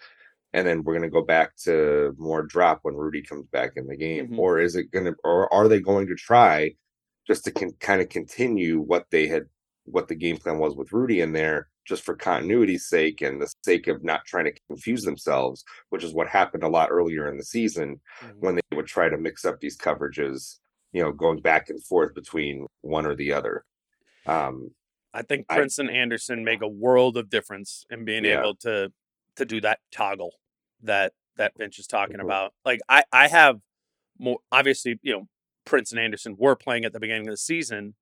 [0.52, 3.96] and then we're gonna go back to more drop when Rudy comes back in the
[3.96, 4.38] game, Mhm.
[4.38, 6.74] or is it gonna, or are they going to try
[7.26, 9.44] just to con- kind of continue what they had,
[9.84, 13.52] what the game plan was with Rudy in there, just for continuity's sake and the
[13.64, 17.36] sake of not trying to confuse themselves, which is what happened a lot earlier in
[17.36, 18.34] the season Mhm.
[18.38, 20.58] when they would try to mix up these coverages,
[20.92, 23.64] you know, going back and forth between one or the other.
[24.26, 24.74] Um,
[25.12, 28.40] I think I- Prince and Anderson make a world of difference in being Yeah.
[28.40, 28.92] able to
[29.36, 30.34] to do that toggle
[30.82, 32.24] that that Finch is talking Mhm.
[32.24, 32.54] about.
[32.64, 33.60] Like I I have
[34.18, 35.28] more obviously, you know,
[35.64, 37.94] Prince and Anderson were playing at the beginning of the season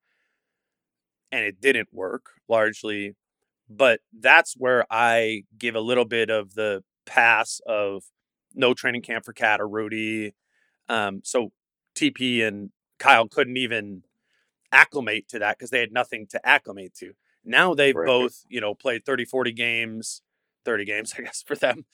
[1.33, 3.14] and it didn't work largely,
[3.68, 8.05] but that's where I give a little bit of the pass of
[8.55, 10.35] no training camp for KAT or Rudy.
[10.89, 11.53] Um, so
[11.95, 14.05] TP and Kyle couldn't even
[14.72, 17.12] acclimate to that because they had nothing to acclimate to.
[17.45, 18.07] Now they've Right.
[18.07, 20.22] both, you know, played 30, 40 games,
[20.69, 21.85] 30 games, I guess, for them.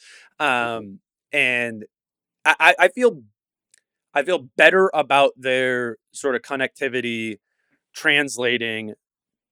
[0.41, 1.01] Um,
[1.33, 1.85] and
[2.45, 3.23] I, I- feel
[4.15, 7.39] I feel better about their sort of connectivity
[7.95, 8.95] translating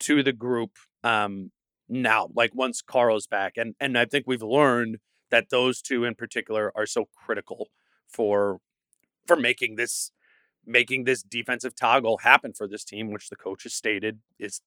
[0.00, 0.72] to the group
[1.04, 1.50] um
[1.88, 3.54] now, like once Karl's back.
[3.56, 4.98] And and I think we've learned
[5.30, 7.70] that those two in particular are so critical
[8.08, 8.60] for
[9.26, 10.12] for making this
[10.66, 14.62] making this defensive toggle happen for this team, which the coach has stated is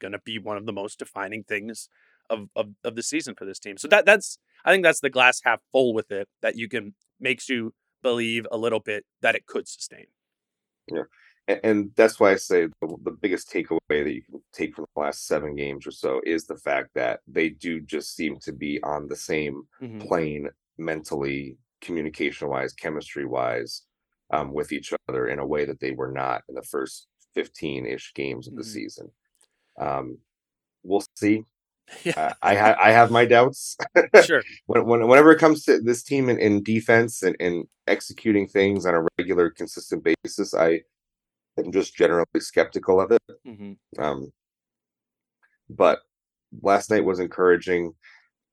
[0.00, 1.88] going to be one of the most defining things
[2.30, 3.76] of, of of the season for this team.
[3.78, 6.94] So that that's I think that's the glass half full with it that you can
[7.20, 10.06] makes you believe a little bit that it could sustain.
[11.48, 14.86] a- and that's why I say the, the biggest takeaway that you can take from
[14.94, 18.52] the last seven games or so is the fact that they do just seem to
[18.52, 20.00] be on the same Mhm.
[20.06, 20.48] plane
[20.78, 23.82] mentally, communication wise, chemistry wise,
[24.30, 27.86] um, with each other in a way that they were not in the first 15
[27.86, 28.66] ish games of the Mhm.
[28.72, 29.12] season.
[29.78, 30.18] Um,
[30.82, 31.44] we'll see.
[32.04, 33.76] Yeah, Uh, I, ha- I have my doubts.
[34.24, 34.42] sure.
[34.66, 38.86] when, when, whenever it comes to this team in, in defense and, and executing things
[38.86, 40.80] on a regular, consistent basis, I
[41.58, 43.22] am just generally skeptical of it.
[43.44, 44.32] hmm Um,
[45.70, 46.00] but
[46.62, 47.94] last night was encouraging.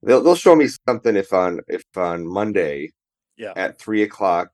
[0.03, 2.91] They'll they'll show me something if on if on Monday
[3.37, 3.53] Yeah.
[3.55, 4.49] at three o'clock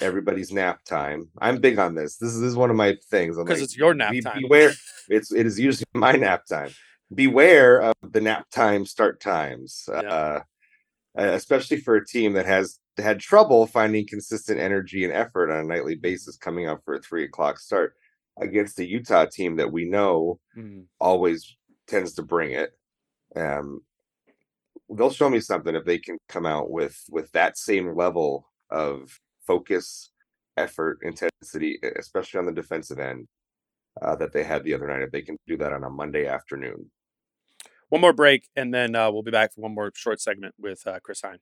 [0.00, 1.28] everybody's nap time.
[1.40, 2.16] I'm big on this.
[2.16, 3.36] This is, this is one of my things.
[3.36, 4.42] I'm 'Cause like, it's your nap be- time.
[4.42, 4.72] Beware.
[5.08, 6.70] It's it is usually my nap time.
[7.14, 9.84] Beware of the nap time start times.
[9.88, 10.00] Yeah.
[10.02, 10.40] Uh,
[11.16, 15.64] especially for a team that has had trouble finding consistent energy and effort on a
[15.68, 17.94] nightly basis coming up for a three o'clock start
[18.40, 20.86] against the Utah team that we know Mhm.
[21.00, 21.56] always
[21.86, 22.76] tends to bring it.
[23.36, 23.84] Um,
[24.90, 29.20] they'll show me something if they can come out with with that same level of
[29.46, 30.10] focus,
[30.56, 33.28] effort, intensity, especially on the defensive end
[34.02, 35.02] uh, that they had the other night.
[35.02, 36.90] If they can do that on a Monday afternoon,
[37.94, 40.84] One more break, and then uh, we'll be back for one more short segment with
[40.84, 41.38] uh, Chris Hine.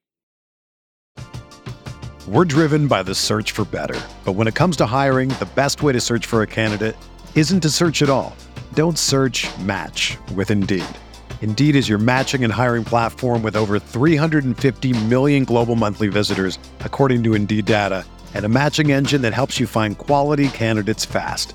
[2.28, 3.98] We're driven by the search for better.
[4.26, 6.94] But when it comes to hiring, the best way to search for a candidate
[7.34, 8.36] isn't to search at all.
[8.74, 10.84] Don't search match with Indeed.
[11.40, 17.22] Indeed is your matching and hiring platform with over 350 million global monthly visitors, according
[17.22, 21.54] to Indeed data, and a matching engine that helps you find quality candidates fast.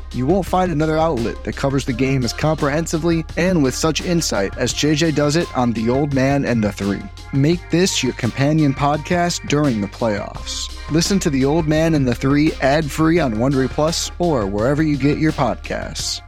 [0.13, 4.57] You won't find another outlet that covers the game as comprehensively and with such insight
[4.57, 7.01] as JJ does it on The Old Man and the Three.
[7.31, 10.69] Make this your companion podcast during the playoffs.
[10.91, 14.83] Listen to The Old Man and the Three ad free on Wondery Plus or wherever
[14.83, 16.21] you get your podcasts.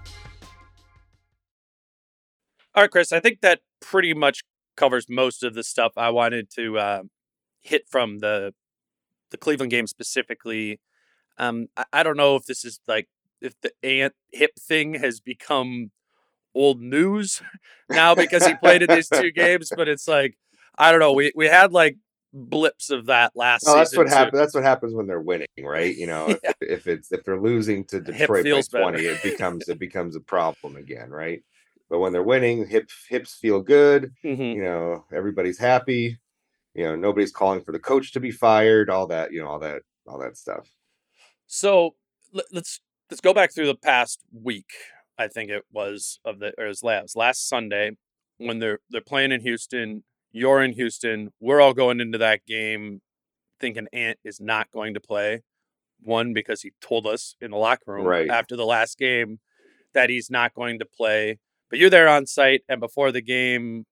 [2.76, 4.44] All right, Chris, I think that pretty much
[4.78, 7.04] covers most of the stuff I wanted to uh,
[7.62, 8.54] hit from the
[9.32, 10.80] the Cleveland game specifically.
[11.38, 13.10] Um, I, I don't know if this is like
[13.44, 15.92] if the ant hip thing has become
[16.56, 17.42] old news
[17.90, 20.38] now because he played in these two games, but it's like
[20.78, 21.14] I don't know.
[21.14, 21.98] We we had like
[22.34, 23.66] blips of that last.
[23.68, 24.40] Oh, that's what happens.
[24.40, 25.96] That's what happens when they're winning, right?
[25.96, 26.52] You know, Yeah.
[26.62, 30.22] if, if it's if they're losing to Detroit by twenty, it becomes it becomes a
[30.22, 31.44] problem again, right?
[31.90, 34.14] But when they're winning, hips hips feel good.
[34.24, 34.56] Mhm.
[34.56, 36.18] You know, everybody's happy.
[36.74, 38.90] You know, nobody's calling for the coach to be fired.
[38.90, 40.68] All that, you know, all that, all that stuff.
[41.46, 41.96] So
[42.52, 42.80] let's
[43.14, 44.72] let's go back through the past week.
[45.20, 47.92] I think it was of the or it was last last Sunday
[48.40, 50.04] when they're they're playing in Houston.
[50.32, 51.30] You're in Houston.
[51.40, 53.02] We're all going into that game
[53.62, 55.44] thinking Ant is not going to play.
[56.02, 58.32] One because he told us in the locker room Right.
[58.32, 59.40] after the last game
[59.94, 61.38] that he's not going to play.
[61.70, 63.86] But you're there on site, and before the game,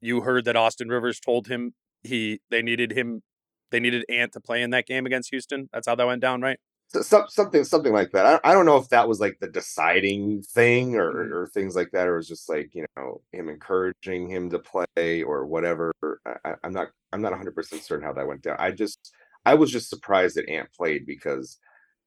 [0.00, 1.74] you heard that Austin Rivers told him
[2.04, 3.22] he they needed him
[3.72, 5.68] they needed Ant to play in that game against Houston.
[5.72, 6.60] That's how that went down, right?
[6.92, 8.40] So, something, something like that.
[8.44, 11.90] I, I don't know if that was like the deciding thing or, or things like
[11.92, 15.92] that, or it was just like you know him encouraging him to play or whatever.
[16.44, 18.56] I, I'm not, I'm not 100 percent certain how that went down.
[18.58, 19.12] I just,
[19.46, 21.58] I was just surprised that Ant played because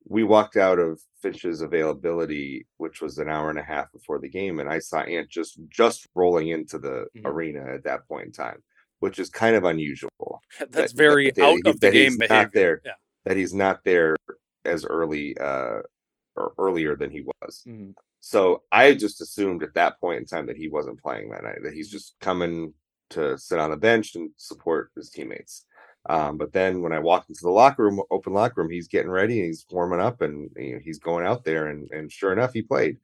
[0.05, 4.27] we walked out of Finch's availability, which was an hour and a half before the
[4.29, 7.25] game, and I saw Ant just just rolling into the Mhm.
[7.25, 8.61] arena at that point in time,
[8.99, 10.41] which is kind of unusual.
[10.59, 12.81] That's that- very that- out of the game not there.
[12.83, 12.91] Yeah.
[13.25, 14.17] That he's not there
[14.65, 15.79] as early uh
[16.35, 17.63] or earlier than he was.
[17.67, 17.93] Mhm.
[18.21, 21.59] So I just assumed at that point in time that he wasn't playing that night,
[21.63, 22.73] that he's just coming
[23.11, 25.65] to sit on the bench and support his teammates.
[26.09, 29.11] Um, but then when I walked into the locker room, open locker room, he's getting
[29.11, 32.33] ready and he's warming up and you know, he's going out there and and sure
[32.33, 32.97] enough he played.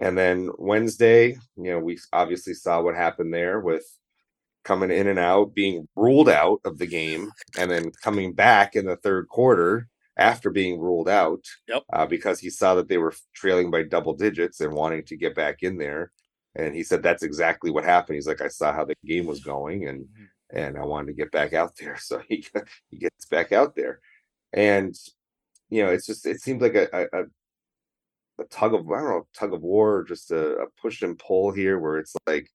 [0.00, 3.84] And then Wednesday, you know, we obviously saw what happened there with
[4.64, 8.86] coming in and out, being ruled out of the game, and then coming back in
[8.86, 9.88] the third quarter
[10.18, 11.82] after being ruled out Yep.
[11.92, 15.34] uh, because he saw that they were trailing by double digits and wanting to get
[15.34, 16.12] back in there.
[16.56, 18.16] And he said that's exactly what happened.
[18.16, 20.06] He's like, I saw how the game was going, and
[20.50, 21.96] and I wanted to get back out there.
[22.00, 22.44] So he
[22.90, 24.00] he gets back out there,
[24.52, 24.94] and
[25.70, 27.24] you know, it's just it seems like a a, a,
[28.40, 31.52] a tug of I don't know tug of war, just a, a push and pull
[31.52, 32.48] here, where it's like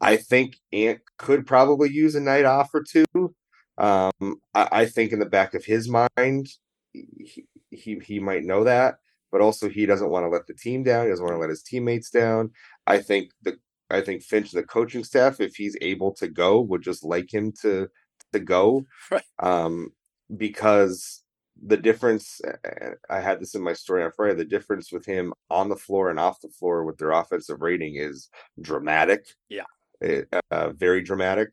[0.00, 3.34] I think Ant could probably use a night off or two.
[3.78, 4.12] Um,
[4.54, 6.48] I, I think in the back of his mind,
[6.92, 8.96] he, he he might know that,
[9.32, 11.04] but also he doesn't want to let the team down.
[11.06, 12.50] He doesn't want to let his teammates down.
[12.86, 13.58] I think the
[13.90, 17.52] I think Finch, the coaching staff, if he's able to go, would just like him
[17.62, 17.88] to
[18.32, 19.24] to go, Right.
[19.40, 19.92] um,
[20.36, 21.22] because
[21.62, 22.40] the difference.
[22.44, 24.34] uh, I had this in my story on Friday.
[24.34, 27.96] The difference with him on the floor and off the floor with their offensive rating
[27.96, 28.28] is
[28.60, 29.26] dramatic.
[29.48, 29.64] Yeah.
[30.00, 31.50] It, uh, very dramatic.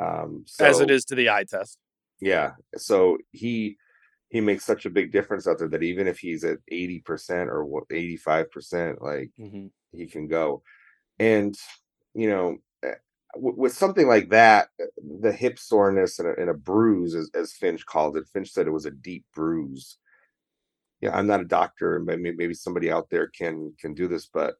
[0.00, 1.78] Um, As it is to the eye test.
[2.20, 2.52] yeah.
[2.76, 3.76] So he
[4.30, 7.64] he makes such a big difference out there that even if he's at 80% or
[7.92, 9.70] 85%, like Mhm.
[9.92, 10.62] he can go.
[11.18, 11.56] And
[12.14, 12.94] you know, eh,
[13.36, 14.86] with something like that, eh,
[15.22, 18.66] the hip soreness and a, and a bruise, as, as Finch called it, Finch said
[18.68, 19.98] it was a deep bruise.
[21.00, 24.56] Yeah, I'm not a doctor, maybe maybe somebody out there can can do this, but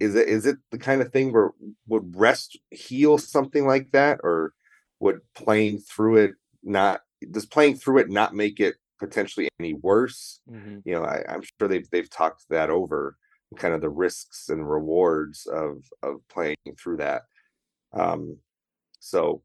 [0.00, 1.52] is it is it the kind of thing where
[1.88, 4.54] would rest heal something like that, or
[5.00, 6.32] would playing through it
[6.64, 7.02] not
[7.32, 10.40] does playing through it not make it potentially any worse?
[10.50, 10.82] Mhm.
[10.84, 13.16] You know, I, I'm sure they've they've talked that over,
[13.56, 17.22] kind of the risks and rewards of of playing through that.
[17.92, 18.38] Um,
[19.00, 19.42] so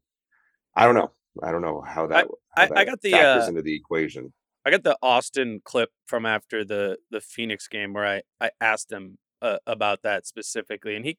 [0.74, 1.12] I don't know.
[1.42, 2.26] I don't know how that.
[2.56, 4.32] how I- I got the, uh, into the equation.
[4.64, 8.92] I got the Austin clip from after the the Phoenix game where I I asked
[8.92, 11.18] him uh, about that specifically, and he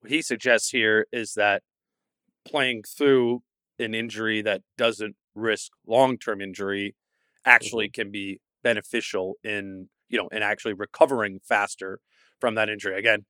[0.00, 1.62] what he suggests here is that
[2.44, 3.42] playing through
[3.78, 6.94] an injury that doesn't risk long term injury
[7.44, 12.00] actually can be beneficial in you know in actually recovering faster
[12.40, 12.98] from that injury.
[12.98, 13.24] Again,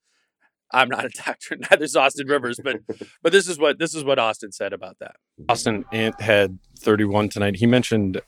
[0.72, 2.76] I'm not a doctor, neither is Austin Rivers, but
[3.22, 5.16] but this is what this is what Austin said about that.
[5.48, 7.56] Austin Ant had 31 tonight.
[7.56, 8.20] He mentioned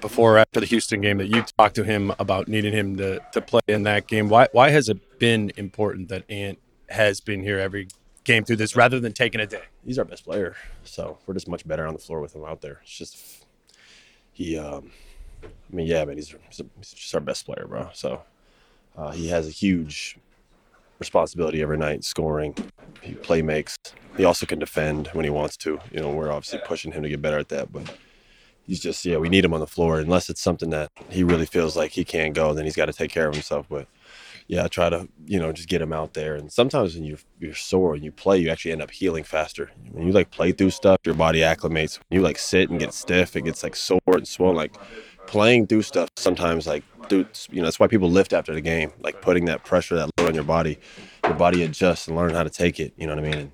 [0.00, 3.20] before or after the Houston game that you talked to him about needing him to,
[3.32, 4.28] to play in that game.
[4.28, 6.58] Why why has it been important that Ant
[6.88, 7.88] has been here every
[8.24, 9.62] game through this rather than taking a day?
[9.84, 10.56] he's our best player.
[10.84, 12.80] So we're just much better on the floor with him out there.
[12.82, 13.46] It's just
[14.32, 14.58] he.
[14.58, 14.90] um
[15.46, 17.88] I mean, yeah, man, he's, he's, he's just our best player, bro.
[17.92, 18.22] So
[18.96, 20.16] Uh, he has a huge
[20.98, 22.54] responsibility every night, scoring.
[23.02, 23.76] He play makes.
[24.16, 25.78] He also can defend when he wants to.
[25.92, 27.94] You know, we're obviously pushing him to get better at that, but
[28.66, 31.46] he's just yeah, we need him on the floor unless it's something that he really
[31.46, 33.66] feels like he can't go, then he's got to take care of himself.
[33.68, 33.86] But
[34.48, 36.34] yeah, I try to you know just get him out there.
[36.34, 39.70] And sometimes when you're you're sore and you play, you actually end up healing faster.
[39.92, 42.00] When you like play through stuff, your body acclimates.
[42.08, 44.56] When you like sit and get stiff, it gets like sore and swollen.
[44.56, 44.74] Like
[45.26, 48.92] playing through stuff sometimes like through you know that's why people lift after the game,
[49.00, 50.78] like putting that pressure, that load on your body.
[51.24, 52.92] Your body adjusts and learn how to take it.
[52.96, 53.38] You know what I mean?
[53.40, 53.50] And,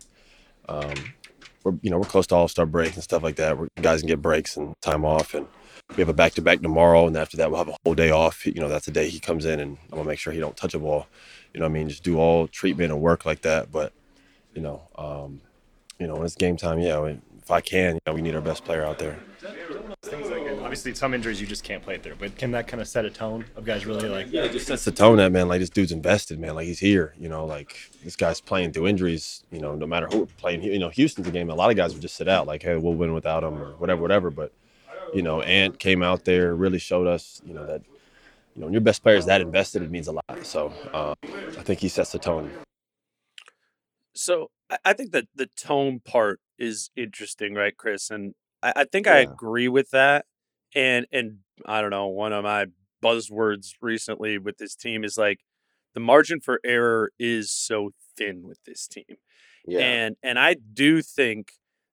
[0.69, 0.95] um,
[1.65, 3.57] we're you know we're close to all star break and stuff like that.
[3.57, 5.47] Where guys can get breaks and time off, and
[5.91, 8.11] we have a back to back tomorrow, and after that we'll have a whole day
[8.11, 8.45] off.
[8.47, 10.57] You know that's the day he comes in, and I'm gonna make sure he don't
[10.57, 11.07] touch a ball.
[11.55, 11.89] You know what I mean?
[11.89, 13.71] Just do all treatment and work like that.
[13.71, 13.93] But
[14.55, 15.41] you know, um,
[15.99, 17.05] you know when it's game time, yeah.
[17.05, 17.19] If
[17.53, 19.19] I can, you know, we need our best player out there.
[19.43, 23.05] Like obviously some injuries you just can't play through, but can that kind of set
[23.05, 24.27] a tone of guys really like?
[24.31, 26.55] Yeah, it just sets the tone that man, like this dude's invested, man.
[26.55, 29.45] Like he's here, you know, like this guy's playing through injuries.
[29.51, 31.51] You know, no matter who we're playing, you know, Houston's a game.
[31.51, 33.73] A lot of guys would just sit out, like, hey, we'll win without him or
[33.73, 34.31] whatever, whatever.
[34.31, 34.53] But
[35.13, 37.83] you know, Ant came out there, really showed us, you know, that
[38.55, 40.25] you know, when your best player is that invested, it means a lot.
[40.45, 42.51] So uh, I think he sets the tone.
[44.15, 44.51] So
[44.85, 48.11] I think that the tone part is interesting, right, Chris?
[48.11, 50.27] And I, I think I agree with that.
[50.75, 52.67] And and I don't know, one of my
[53.03, 55.41] buzzwords recently with this team is like
[55.95, 59.17] the margin for error is so thin with this team.
[59.67, 59.81] Yeah.
[59.81, 61.53] And and I do think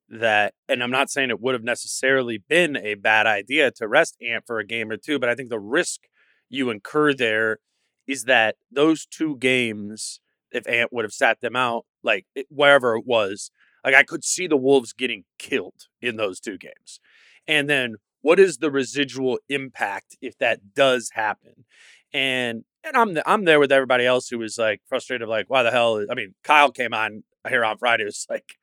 [0.10, 4.18] that and I'm not saying it would have necessarily been a bad idea to rest
[4.22, 6.02] Ant for a game or two, but I think the risk
[6.50, 7.60] you incur there
[8.08, 10.20] is that those two games,
[10.52, 13.52] if Ant would have sat them out, like it, wherever it was,
[13.84, 17.00] like I could see the Wolves getting killed in those two games.
[17.48, 21.66] And then what is the residual impact if that does happen?
[22.14, 25.64] And and I'm th- I'm there with everybody else who was like frustrated, like why
[25.64, 26.06] the hell?
[26.10, 28.06] I mean, Kyle came on here on Friday.
[28.06, 28.58] Was like,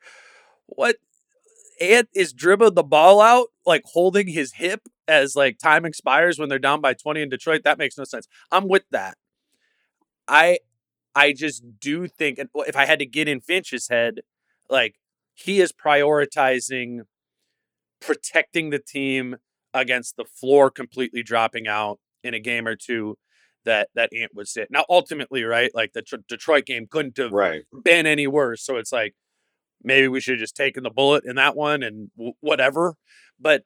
[0.66, 0.96] what?
[1.80, 6.48] Ant is dribbling the ball out, like holding his hip as like time expires when
[6.48, 7.62] they're down by 20 in Detroit.
[7.64, 8.26] That makes no sense.
[8.50, 9.18] I'm with that.
[10.26, 10.58] I
[11.14, 14.20] I just do think if I had to get in Finch's head,
[14.68, 14.96] like
[15.36, 17.02] he is prioritizing
[18.00, 19.36] protecting the team
[19.72, 23.16] against the floor completely dropping out in a game or two
[23.64, 24.68] that that Ant would sit.
[24.70, 27.62] Now ultimately, right, like the Tr- Detroit game couldn't have right.
[27.84, 28.64] been any worse.
[28.64, 29.14] So it's like
[29.82, 32.94] maybe we should have just taken the bullet in that one and w- whatever.
[33.38, 33.64] But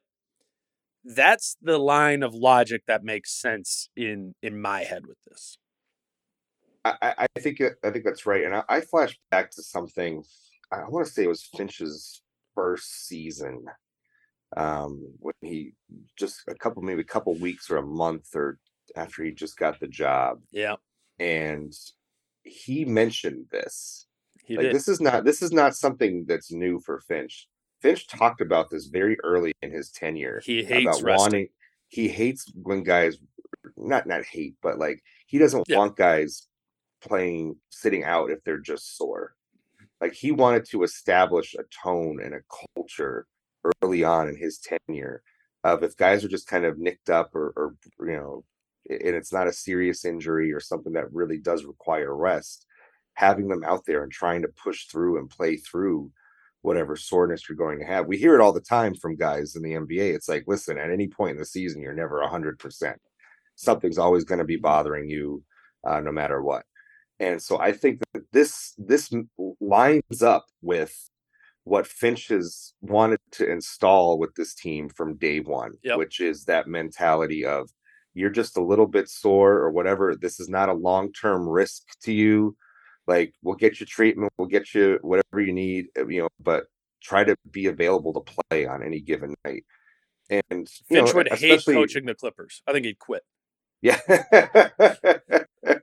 [1.05, 5.57] that's the line of logic that makes sense in in my head with this.
[6.83, 10.23] I, I I think I think that's right, and I, I flash back to something.
[10.71, 12.21] I want to say it was Finch's
[12.55, 13.65] first season,
[14.57, 15.73] um, when he
[16.17, 18.57] just a couple, maybe a couple weeks or a month or
[18.95, 20.75] after he just got the job, Yeah,
[21.19, 21.73] and
[22.43, 24.07] he mentioned this.
[24.43, 24.75] he like did.
[24.75, 27.47] this is not this is not something that's new for Finch.
[27.81, 30.41] Finch talked about this very early in his tenure.
[30.43, 31.07] He hates about resting.
[31.17, 31.47] wanting.
[31.87, 33.17] He hates when guys,
[33.77, 35.77] not not hate, but like he doesn't Yeah.
[35.77, 36.47] want guys
[37.01, 39.35] playing sitting out if they're just sore.
[40.01, 42.41] Like he wanted to establish a tone and a
[42.75, 43.27] culture
[43.81, 45.21] early on in his tenure
[45.63, 47.75] of if guys are just kind of nicked up or, or
[48.07, 48.43] you know,
[48.89, 52.65] and it's not a serious injury or something that really does require rest,
[53.13, 56.11] having them out there and trying to push through and play through
[56.63, 58.07] whatever soreness you're going to have.
[58.07, 60.13] We hear it all the time from guys in the NBA.
[60.15, 62.95] It's like, listen, at any point in the season, you're never 100%.
[63.55, 65.43] Something's always going to be bothering you
[65.87, 66.63] uh, no matter what.
[67.21, 69.13] And so I think that this this
[69.59, 71.09] lines up with
[71.65, 75.97] what Finch has wanted to install with this team from day one, Yep.
[75.99, 77.69] which is that mentality of
[78.15, 80.15] you're just a little bit sore or whatever.
[80.15, 82.57] This is not a long term risk to you.
[83.05, 86.63] Like we'll get you treatment, we'll get you whatever you need, uh, you know, but
[87.03, 89.63] try to be available to play on any given night.
[90.31, 92.63] And Finch know, would hate coaching the Clippers.
[92.65, 93.21] I think he'd quit.
[93.83, 93.99] yeah.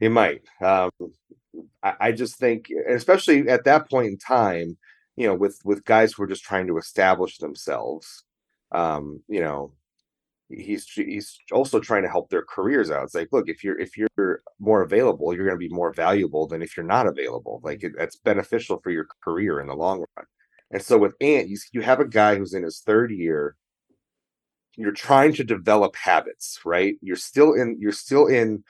[0.00, 0.42] he might.
[0.62, 0.90] Um,
[1.82, 4.76] I, I just think, especially at that point in time,
[5.16, 8.24] you know, with with guys who are just trying to establish themselves,
[8.72, 9.72] um, you know,
[10.50, 13.04] he's he's also trying to help their careers out.
[13.04, 16.46] It's like, look, if you're if you're more available, you're going to be more valuable
[16.46, 17.60] than if you're not available.
[17.64, 20.26] Like it, that's beneficial for your career in the long run.
[20.72, 23.56] And so with Ant, you, you have a guy who's in his third year
[24.76, 28.62] you're trying to develop habits right you're still in you're still in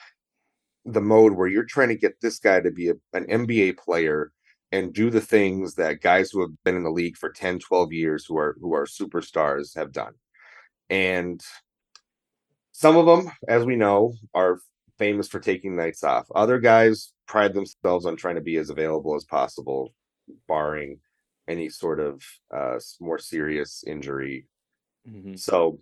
[0.87, 4.33] the mode where you're trying to get this guy to be a, an nba player
[4.73, 7.93] and do the things that guys who have been in the league for 10 12
[7.93, 10.13] years who are who are superstars have done
[10.91, 11.43] and
[12.73, 14.61] some of them as we know are
[14.99, 16.27] famous for taking nights off.
[16.35, 19.95] Other guys pride themselves on trying to be as available as possible,
[20.49, 20.99] barring
[21.49, 22.23] any sort of
[22.55, 24.47] uh, more serious injury.
[25.09, 25.39] Mhm.
[25.39, 25.81] So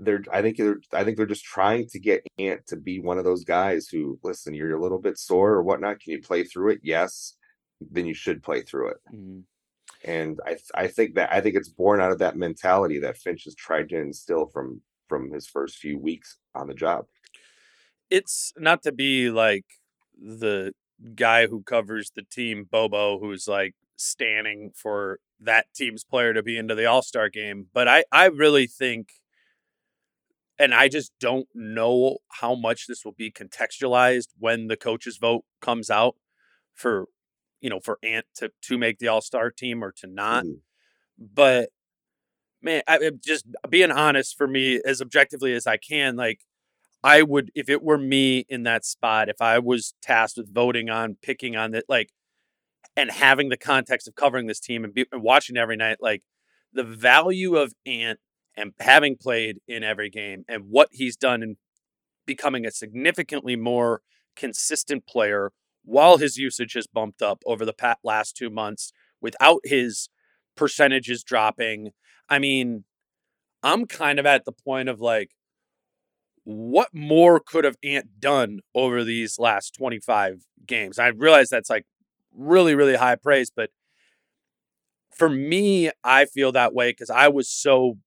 [0.00, 3.18] they're I think they're I think they're just trying to get Ant to be one
[3.18, 6.00] of those guys who listen, you're a little bit sore or whatnot.
[6.00, 6.80] Can you play through it?
[6.82, 7.36] Yes.
[7.80, 8.98] Then you should play through it.
[9.14, 9.44] Mhm.
[10.04, 13.44] And I I think that I think it's born out of that mentality that Finch
[13.44, 17.06] has tried to instill from from his first few weeks on the job.
[18.10, 19.64] It's not to be like
[20.20, 20.74] the
[21.14, 26.58] guy who covers the team, Bobo, who's like standing for that team's player to be
[26.58, 29.08] into the All Star game, but I I really think,
[30.60, 35.44] and I just don't know how much this will be contextualized when the coaches vote
[35.62, 36.16] comes out
[36.74, 37.06] for
[37.60, 40.44] you know for Ant to to make the All Star team or to not.
[40.46, 40.60] Mhm.
[41.18, 41.70] But
[42.62, 46.40] man, I just being honest for me as objectively as I can, like
[47.04, 50.90] I would if it were me in that spot, if I was tasked with voting
[50.90, 52.10] on picking on it, like
[52.96, 56.22] and having the context of covering this team and, be, and watching every night, like
[56.72, 58.18] the value of Ant
[58.60, 61.56] and having played in every game and what he's done in
[62.26, 64.02] becoming a significantly more
[64.36, 65.50] consistent player
[65.84, 70.10] while his usage has bumped up over the last two months without his
[70.56, 71.90] percentages dropping.
[72.28, 72.84] I mean,
[73.62, 75.30] I'm kind of at the point of like,
[76.44, 80.98] what more could have Ant done over these last 25 games?
[80.98, 81.86] I realize that's like
[82.34, 83.70] really, really high praise, but
[85.14, 87.98] for me, I feel that way because I was so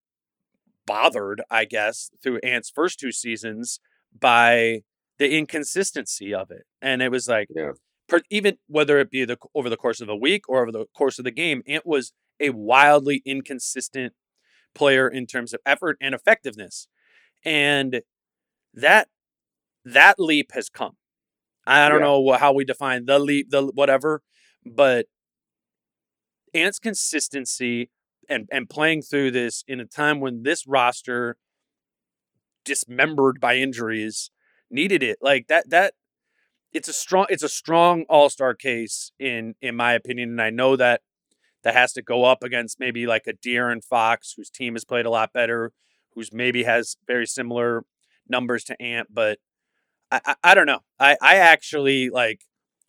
[0.86, 3.80] bothered, I guess, through Ant's first two seasons
[4.18, 4.82] by
[5.18, 6.64] the inconsistency of it.
[6.82, 7.72] And it was like, Yeah.
[8.08, 10.86] per, even whether it be the over the course of a week or over the
[10.96, 14.14] course of the game, Ant was a wildly inconsistent
[14.76, 16.88] player in terms of effort and effectiveness.
[17.46, 18.02] And
[18.74, 19.10] that
[19.86, 20.98] that leap has come.
[21.66, 22.06] I don't Yeah.
[22.06, 24.22] know how we define the leap, the whatever,
[24.66, 25.08] but
[26.54, 27.90] Ant's consistency
[28.30, 31.38] and and playing through this in a time when this roster
[32.66, 34.32] dismembered by injuries
[34.70, 35.94] needed it like that that
[36.72, 40.76] it's a strong it's a strong all-star case in in my opinion and I know
[40.76, 41.02] that
[41.64, 45.10] that has to go up against maybe like De'Aaron Fox whose team has played a
[45.10, 45.72] lot better
[46.14, 47.84] who's maybe has very similar
[48.28, 49.40] numbers to Ant but
[50.12, 50.82] I I, I don't know.
[51.00, 52.42] I I actually like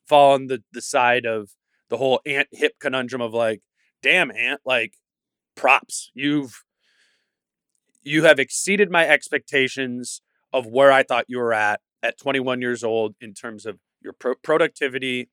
[0.06, 1.50] fall on the the side of
[1.90, 3.62] the whole Ant hip conundrum of like
[4.02, 4.94] damn Ant like
[5.54, 6.62] props you've
[8.02, 10.20] you have exceeded my expectations
[10.52, 14.12] of where I thought you were at at 21 years old in terms of your
[14.12, 15.30] pro- productivity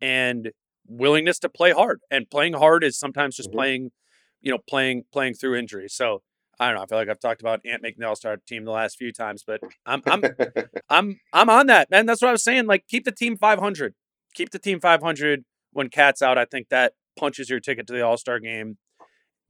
[0.00, 0.50] and
[0.86, 2.00] willingness to play hard.
[2.10, 3.54] And playing hard is sometimes just Mhm.
[3.54, 3.92] playing,
[4.40, 5.88] you know, playing playing through injury.
[5.88, 6.22] So
[6.58, 6.82] I don't know.
[6.82, 9.12] I feel like I've talked about Ant making the All Star team the last few
[9.12, 10.22] times, but I'm I'm
[10.88, 12.06] I'm I'm on that, man.
[12.06, 12.66] That's what I was saying.
[12.66, 13.94] Like, keep the team 500.
[14.34, 16.38] Keep the team 500 when KAT's out.
[16.38, 18.78] I think that punches your ticket to the All Star game,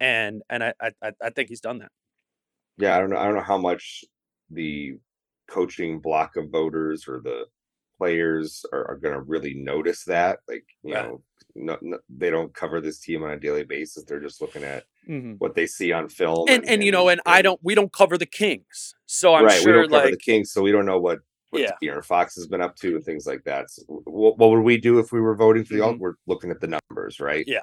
[0.01, 1.91] and and I, I I- think he's done that.
[2.79, 3.17] yeah, I don't know.
[3.19, 4.05] I don't know how much
[4.51, 4.99] the
[5.49, 7.47] coaching block of voters or the
[7.99, 10.41] players are, are going to really notice that.
[10.49, 11.05] Like, you Right.
[11.07, 11.23] know,
[11.55, 14.05] no, no, they don't cover this team on a daily basis.
[14.05, 15.37] They're just looking at Mhm.
[15.39, 16.47] what they see on film.
[16.49, 19.59] And and you know, and I don't we don't cover the Kings, so I'm right,
[19.59, 21.21] we sure don't cover like the Kings, so we don't know what
[21.51, 21.71] what Yeah.
[21.83, 23.71] De'Aaron Fox has been up to and things like that.
[23.71, 25.81] So what, what would we do if we were voting for the?
[25.81, 26.01] all Mhm.
[26.01, 27.45] We're looking at the numbers, right?
[27.47, 27.61] Yeah.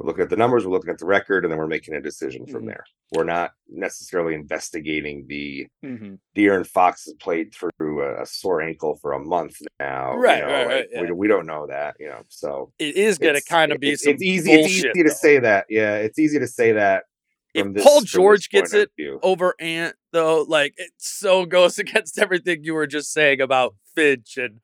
[0.00, 0.64] We're looking at the numbers.
[0.64, 2.68] We're looking at the record, and then we're making a decision from Mhm.
[2.68, 2.84] there.
[3.12, 6.18] We're not necessarily investigating the Mhm.
[6.34, 10.14] and Fox has played through a, a sore ankle for a month now.
[10.14, 11.12] you Right, know, right, right, We, yeah.
[11.12, 12.22] we don't know that, you know.
[12.28, 14.52] So it is gonna kind of be it's, some it's easy.
[14.52, 15.14] It's bullshit, easy to though.
[15.14, 15.66] say that.
[15.68, 17.04] Yeah, it's easy to say that.
[17.52, 18.90] If this- Paul George gets it
[19.22, 24.38] over Ant, though, like it so goes against everything you were just saying about Finch
[24.38, 24.60] and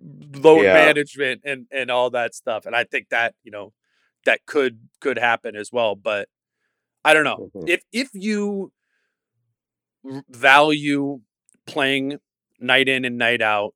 [0.00, 0.74] load Yeah.
[0.74, 2.66] management and and all that stuff.
[2.66, 3.72] And I think that you know
[4.26, 5.96] that could could happen as well.
[5.96, 6.28] But
[7.04, 7.66] I don't know Mhm.
[7.66, 8.72] if if you
[10.28, 11.20] value
[11.66, 12.18] playing
[12.60, 13.74] night in and night out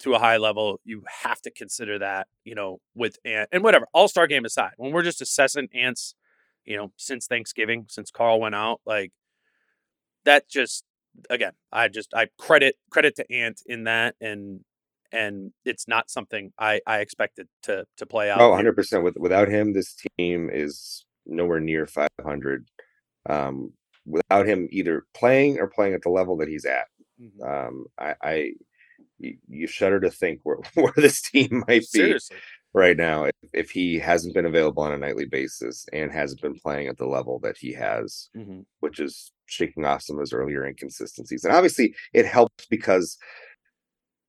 [0.00, 3.86] to a high level, you have to consider that, you know, with Ant and whatever,
[3.94, 6.14] all star game aside, when we're just assessing Ant's,
[6.64, 9.12] you know, since Thanksgiving, since Karl went out, like
[10.24, 10.84] that just
[11.30, 14.60] again, I just I credit credit to Ant in that and
[15.12, 18.40] and it's not something I I expected to to play out.
[18.40, 19.04] Oh, 100 percent.
[19.04, 22.68] With without him, this team is nowhere near 500.
[23.28, 23.72] Um,
[24.04, 26.86] without him either playing or playing at the level that he's at,
[27.20, 27.42] Mhm.
[27.68, 28.52] um, I, I
[29.18, 31.86] you, you shudder to think where, where this team might be.
[32.00, 32.36] Seriously.
[32.74, 36.54] right now if, if he hasn't been available on a nightly basis and hasn't been
[36.54, 38.60] playing at the level that he has, mm-hmm.
[38.80, 41.42] which is shaking off some of his earlier inconsistencies.
[41.44, 43.16] And obviously, it helps because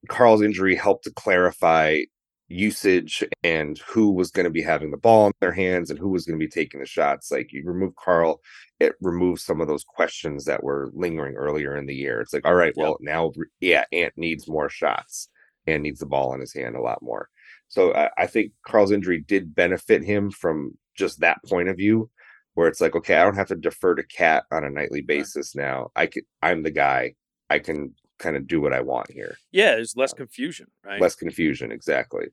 [0.09, 2.01] Karl's injury helped to clarify
[2.49, 6.09] usage and who was going to be having the ball in their hands and who
[6.09, 7.31] was going to be taking the shots.
[7.31, 8.39] Like you remove Karl,
[8.79, 12.21] it removes some of those questions that were lingering earlier in the year.
[12.21, 15.29] It's like, all right, well, now, yeah, Ant needs more shots
[15.65, 17.27] and needs the ball in his hand a lot more.
[17.67, 22.09] So I, I think Karl's injury did benefit him from just that point of view,
[22.53, 25.53] where it's like, okay, I don't have to defer to KAT on a nightly basis
[25.53, 25.91] now.
[25.95, 27.15] I can, I'm the guy.
[27.49, 29.37] I can kind of do what I want here.
[29.51, 31.01] Yeah, there's less confusion, right?
[31.01, 32.27] Less confusion, exactly.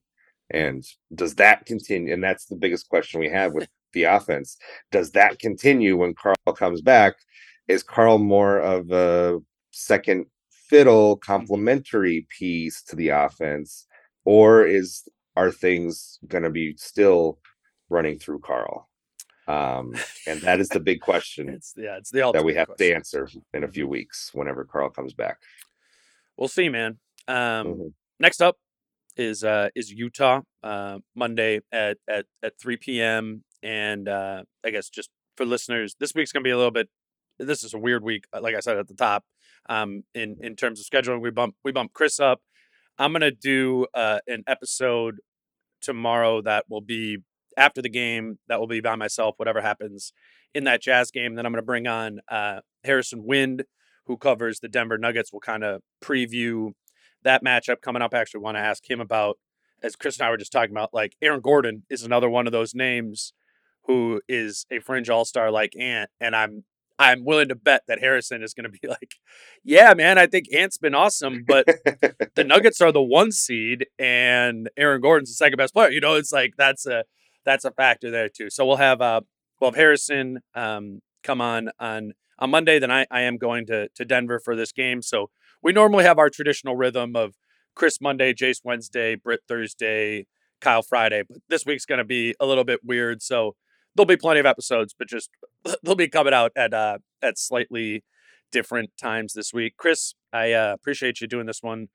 [0.51, 2.13] And does that continue?
[2.13, 4.57] And that's the biggest question we have with the offense.
[4.93, 7.15] Does that continue when Karl comes back?
[7.69, 13.87] Is Karl more of a second fiddle complementary piece to the offense?
[14.25, 17.39] Or is are things gonna be still
[17.89, 18.89] running through Karl?
[19.47, 19.95] Um,
[20.27, 21.49] and that is the big question.
[21.49, 22.89] it's yeah, it's the that we have question.
[22.89, 25.39] to answer in a few weeks whenever Karl comes back.
[26.37, 26.99] We'll see, man.
[27.29, 27.87] Um, mm-hmm.
[28.21, 28.57] Next up
[29.17, 33.45] is uh, is Utah uh, Monday at, at at 3 p.m.
[33.63, 36.89] And uh, I guess just for listeners, this week's gonna be a little bit.
[37.39, 39.25] This is a weird week, uh, like I said at the top.
[39.69, 42.41] Um, in in terms of scheduling, we bump we bump Chris up.
[42.99, 45.17] I'm gonna do uh, an episode
[45.81, 47.19] tomorrow that will be
[47.57, 48.39] after the game.
[48.49, 49.35] That will be by myself.
[49.39, 50.13] Whatever happens
[50.55, 53.65] in that Jazz game, then I'm gonna bring on uh, Harrison Wind
[54.07, 56.73] who covers the Denver Nuggets, will kind of preview
[57.23, 58.15] that matchup coming up.
[58.15, 59.39] I actually want to ask him about,
[59.83, 62.53] as Chris and I were just talking about, like Aaron Gordon is another one of
[62.53, 63.33] those names
[63.87, 66.65] who is a fringe all star like Ant, and I'm
[66.99, 69.17] I'm willing to bet that Harrison is going to be like,
[69.65, 71.67] yeah, man, I think Ant's been awesome, but
[72.35, 75.91] the Nuggets are the one seed, and Aaron Gordon's the second best player.
[75.91, 77.05] You know, it's like that's a
[77.45, 78.51] that's a factor there too.
[78.51, 79.23] So we'll have uh
[79.61, 83.89] we'll have Harrison um come on on on Monday, then I, I am going to
[83.89, 85.03] to Denver for this game.
[85.03, 85.31] So
[85.63, 87.35] we normally have our traditional rhythm of
[87.75, 90.27] Chris Monday, Jace Wednesday, Britt Thursday,
[90.61, 91.23] Kyle Friday.
[91.29, 93.23] But this week's going to be a little bit weird.
[93.23, 93.57] So
[93.95, 95.31] there'll be plenty of episodes, but just
[95.83, 98.05] they'll be coming out at uh, at slightly
[98.53, 99.75] different times this week.
[99.77, 101.89] Chris, I uh, appreciate you doing this one,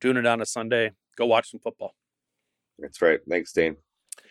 [0.00, 0.92] doing it on a Sunday.
[1.16, 1.94] Go watch some football.
[2.78, 3.20] That's right.
[3.28, 3.76] Thanks, Dane.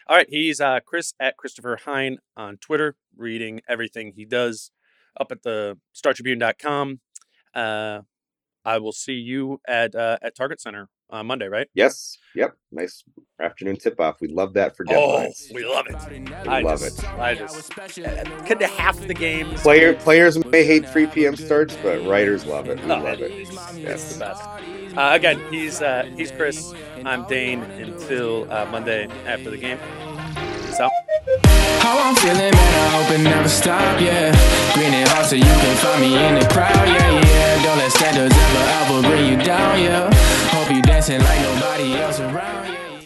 [0.07, 4.69] All right, he's uh, Chris at Christopher Hine on Twitter, reading everything he does
[5.19, 6.99] up at the StarTribune.com.
[7.53, 8.01] Uh,
[8.65, 11.67] I will see you at uh, at Target Center on Monday, right?
[11.75, 12.17] Yes.
[12.35, 12.57] Yep.
[12.71, 13.03] Nice
[13.41, 14.19] afternoon tip off.
[14.21, 15.47] We love that for deadlines.
[15.51, 15.95] Oh, we love it.
[16.09, 17.09] We I love just, it.
[17.13, 17.71] I just
[18.45, 19.61] could half the games.
[19.61, 21.35] Player players may hate 3 p.m.
[21.35, 22.79] starts, but writers love it.
[22.81, 23.31] We No, love it.
[23.31, 24.13] It's Yes.
[24.13, 24.43] the best.
[24.97, 26.73] Uh, again, he's uh, he's Chris.
[27.05, 27.61] I'm Dane.
[27.61, 29.77] Until uh, Monday after the game.
[30.75, 30.91] Peace out.
[31.79, 34.31] How I'm feeling, man, I hope it never stop, yeah.
[34.73, 37.63] Green and hot so you can find me in the crowd, yeah, yeah.
[37.63, 40.13] Don't let standards ever, ever bring you down, yeah.
[40.49, 43.01] Hope you dancing like nobody else around, yeah.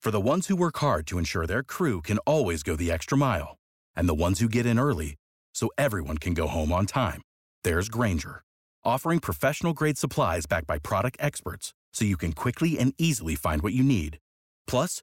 [0.00, 3.16] For the ones who work hard to ensure their crew can always go the extra
[3.16, 3.56] mile,
[3.96, 5.16] and the ones who get in early
[5.54, 7.22] so everyone can go home on time,
[7.64, 8.42] there's Grainger,
[8.84, 13.62] offering professional grade supplies backed by product experts so you can quickly and easily find
[13.62, 14.18] what you need.
[14.66, 15.02] Plus,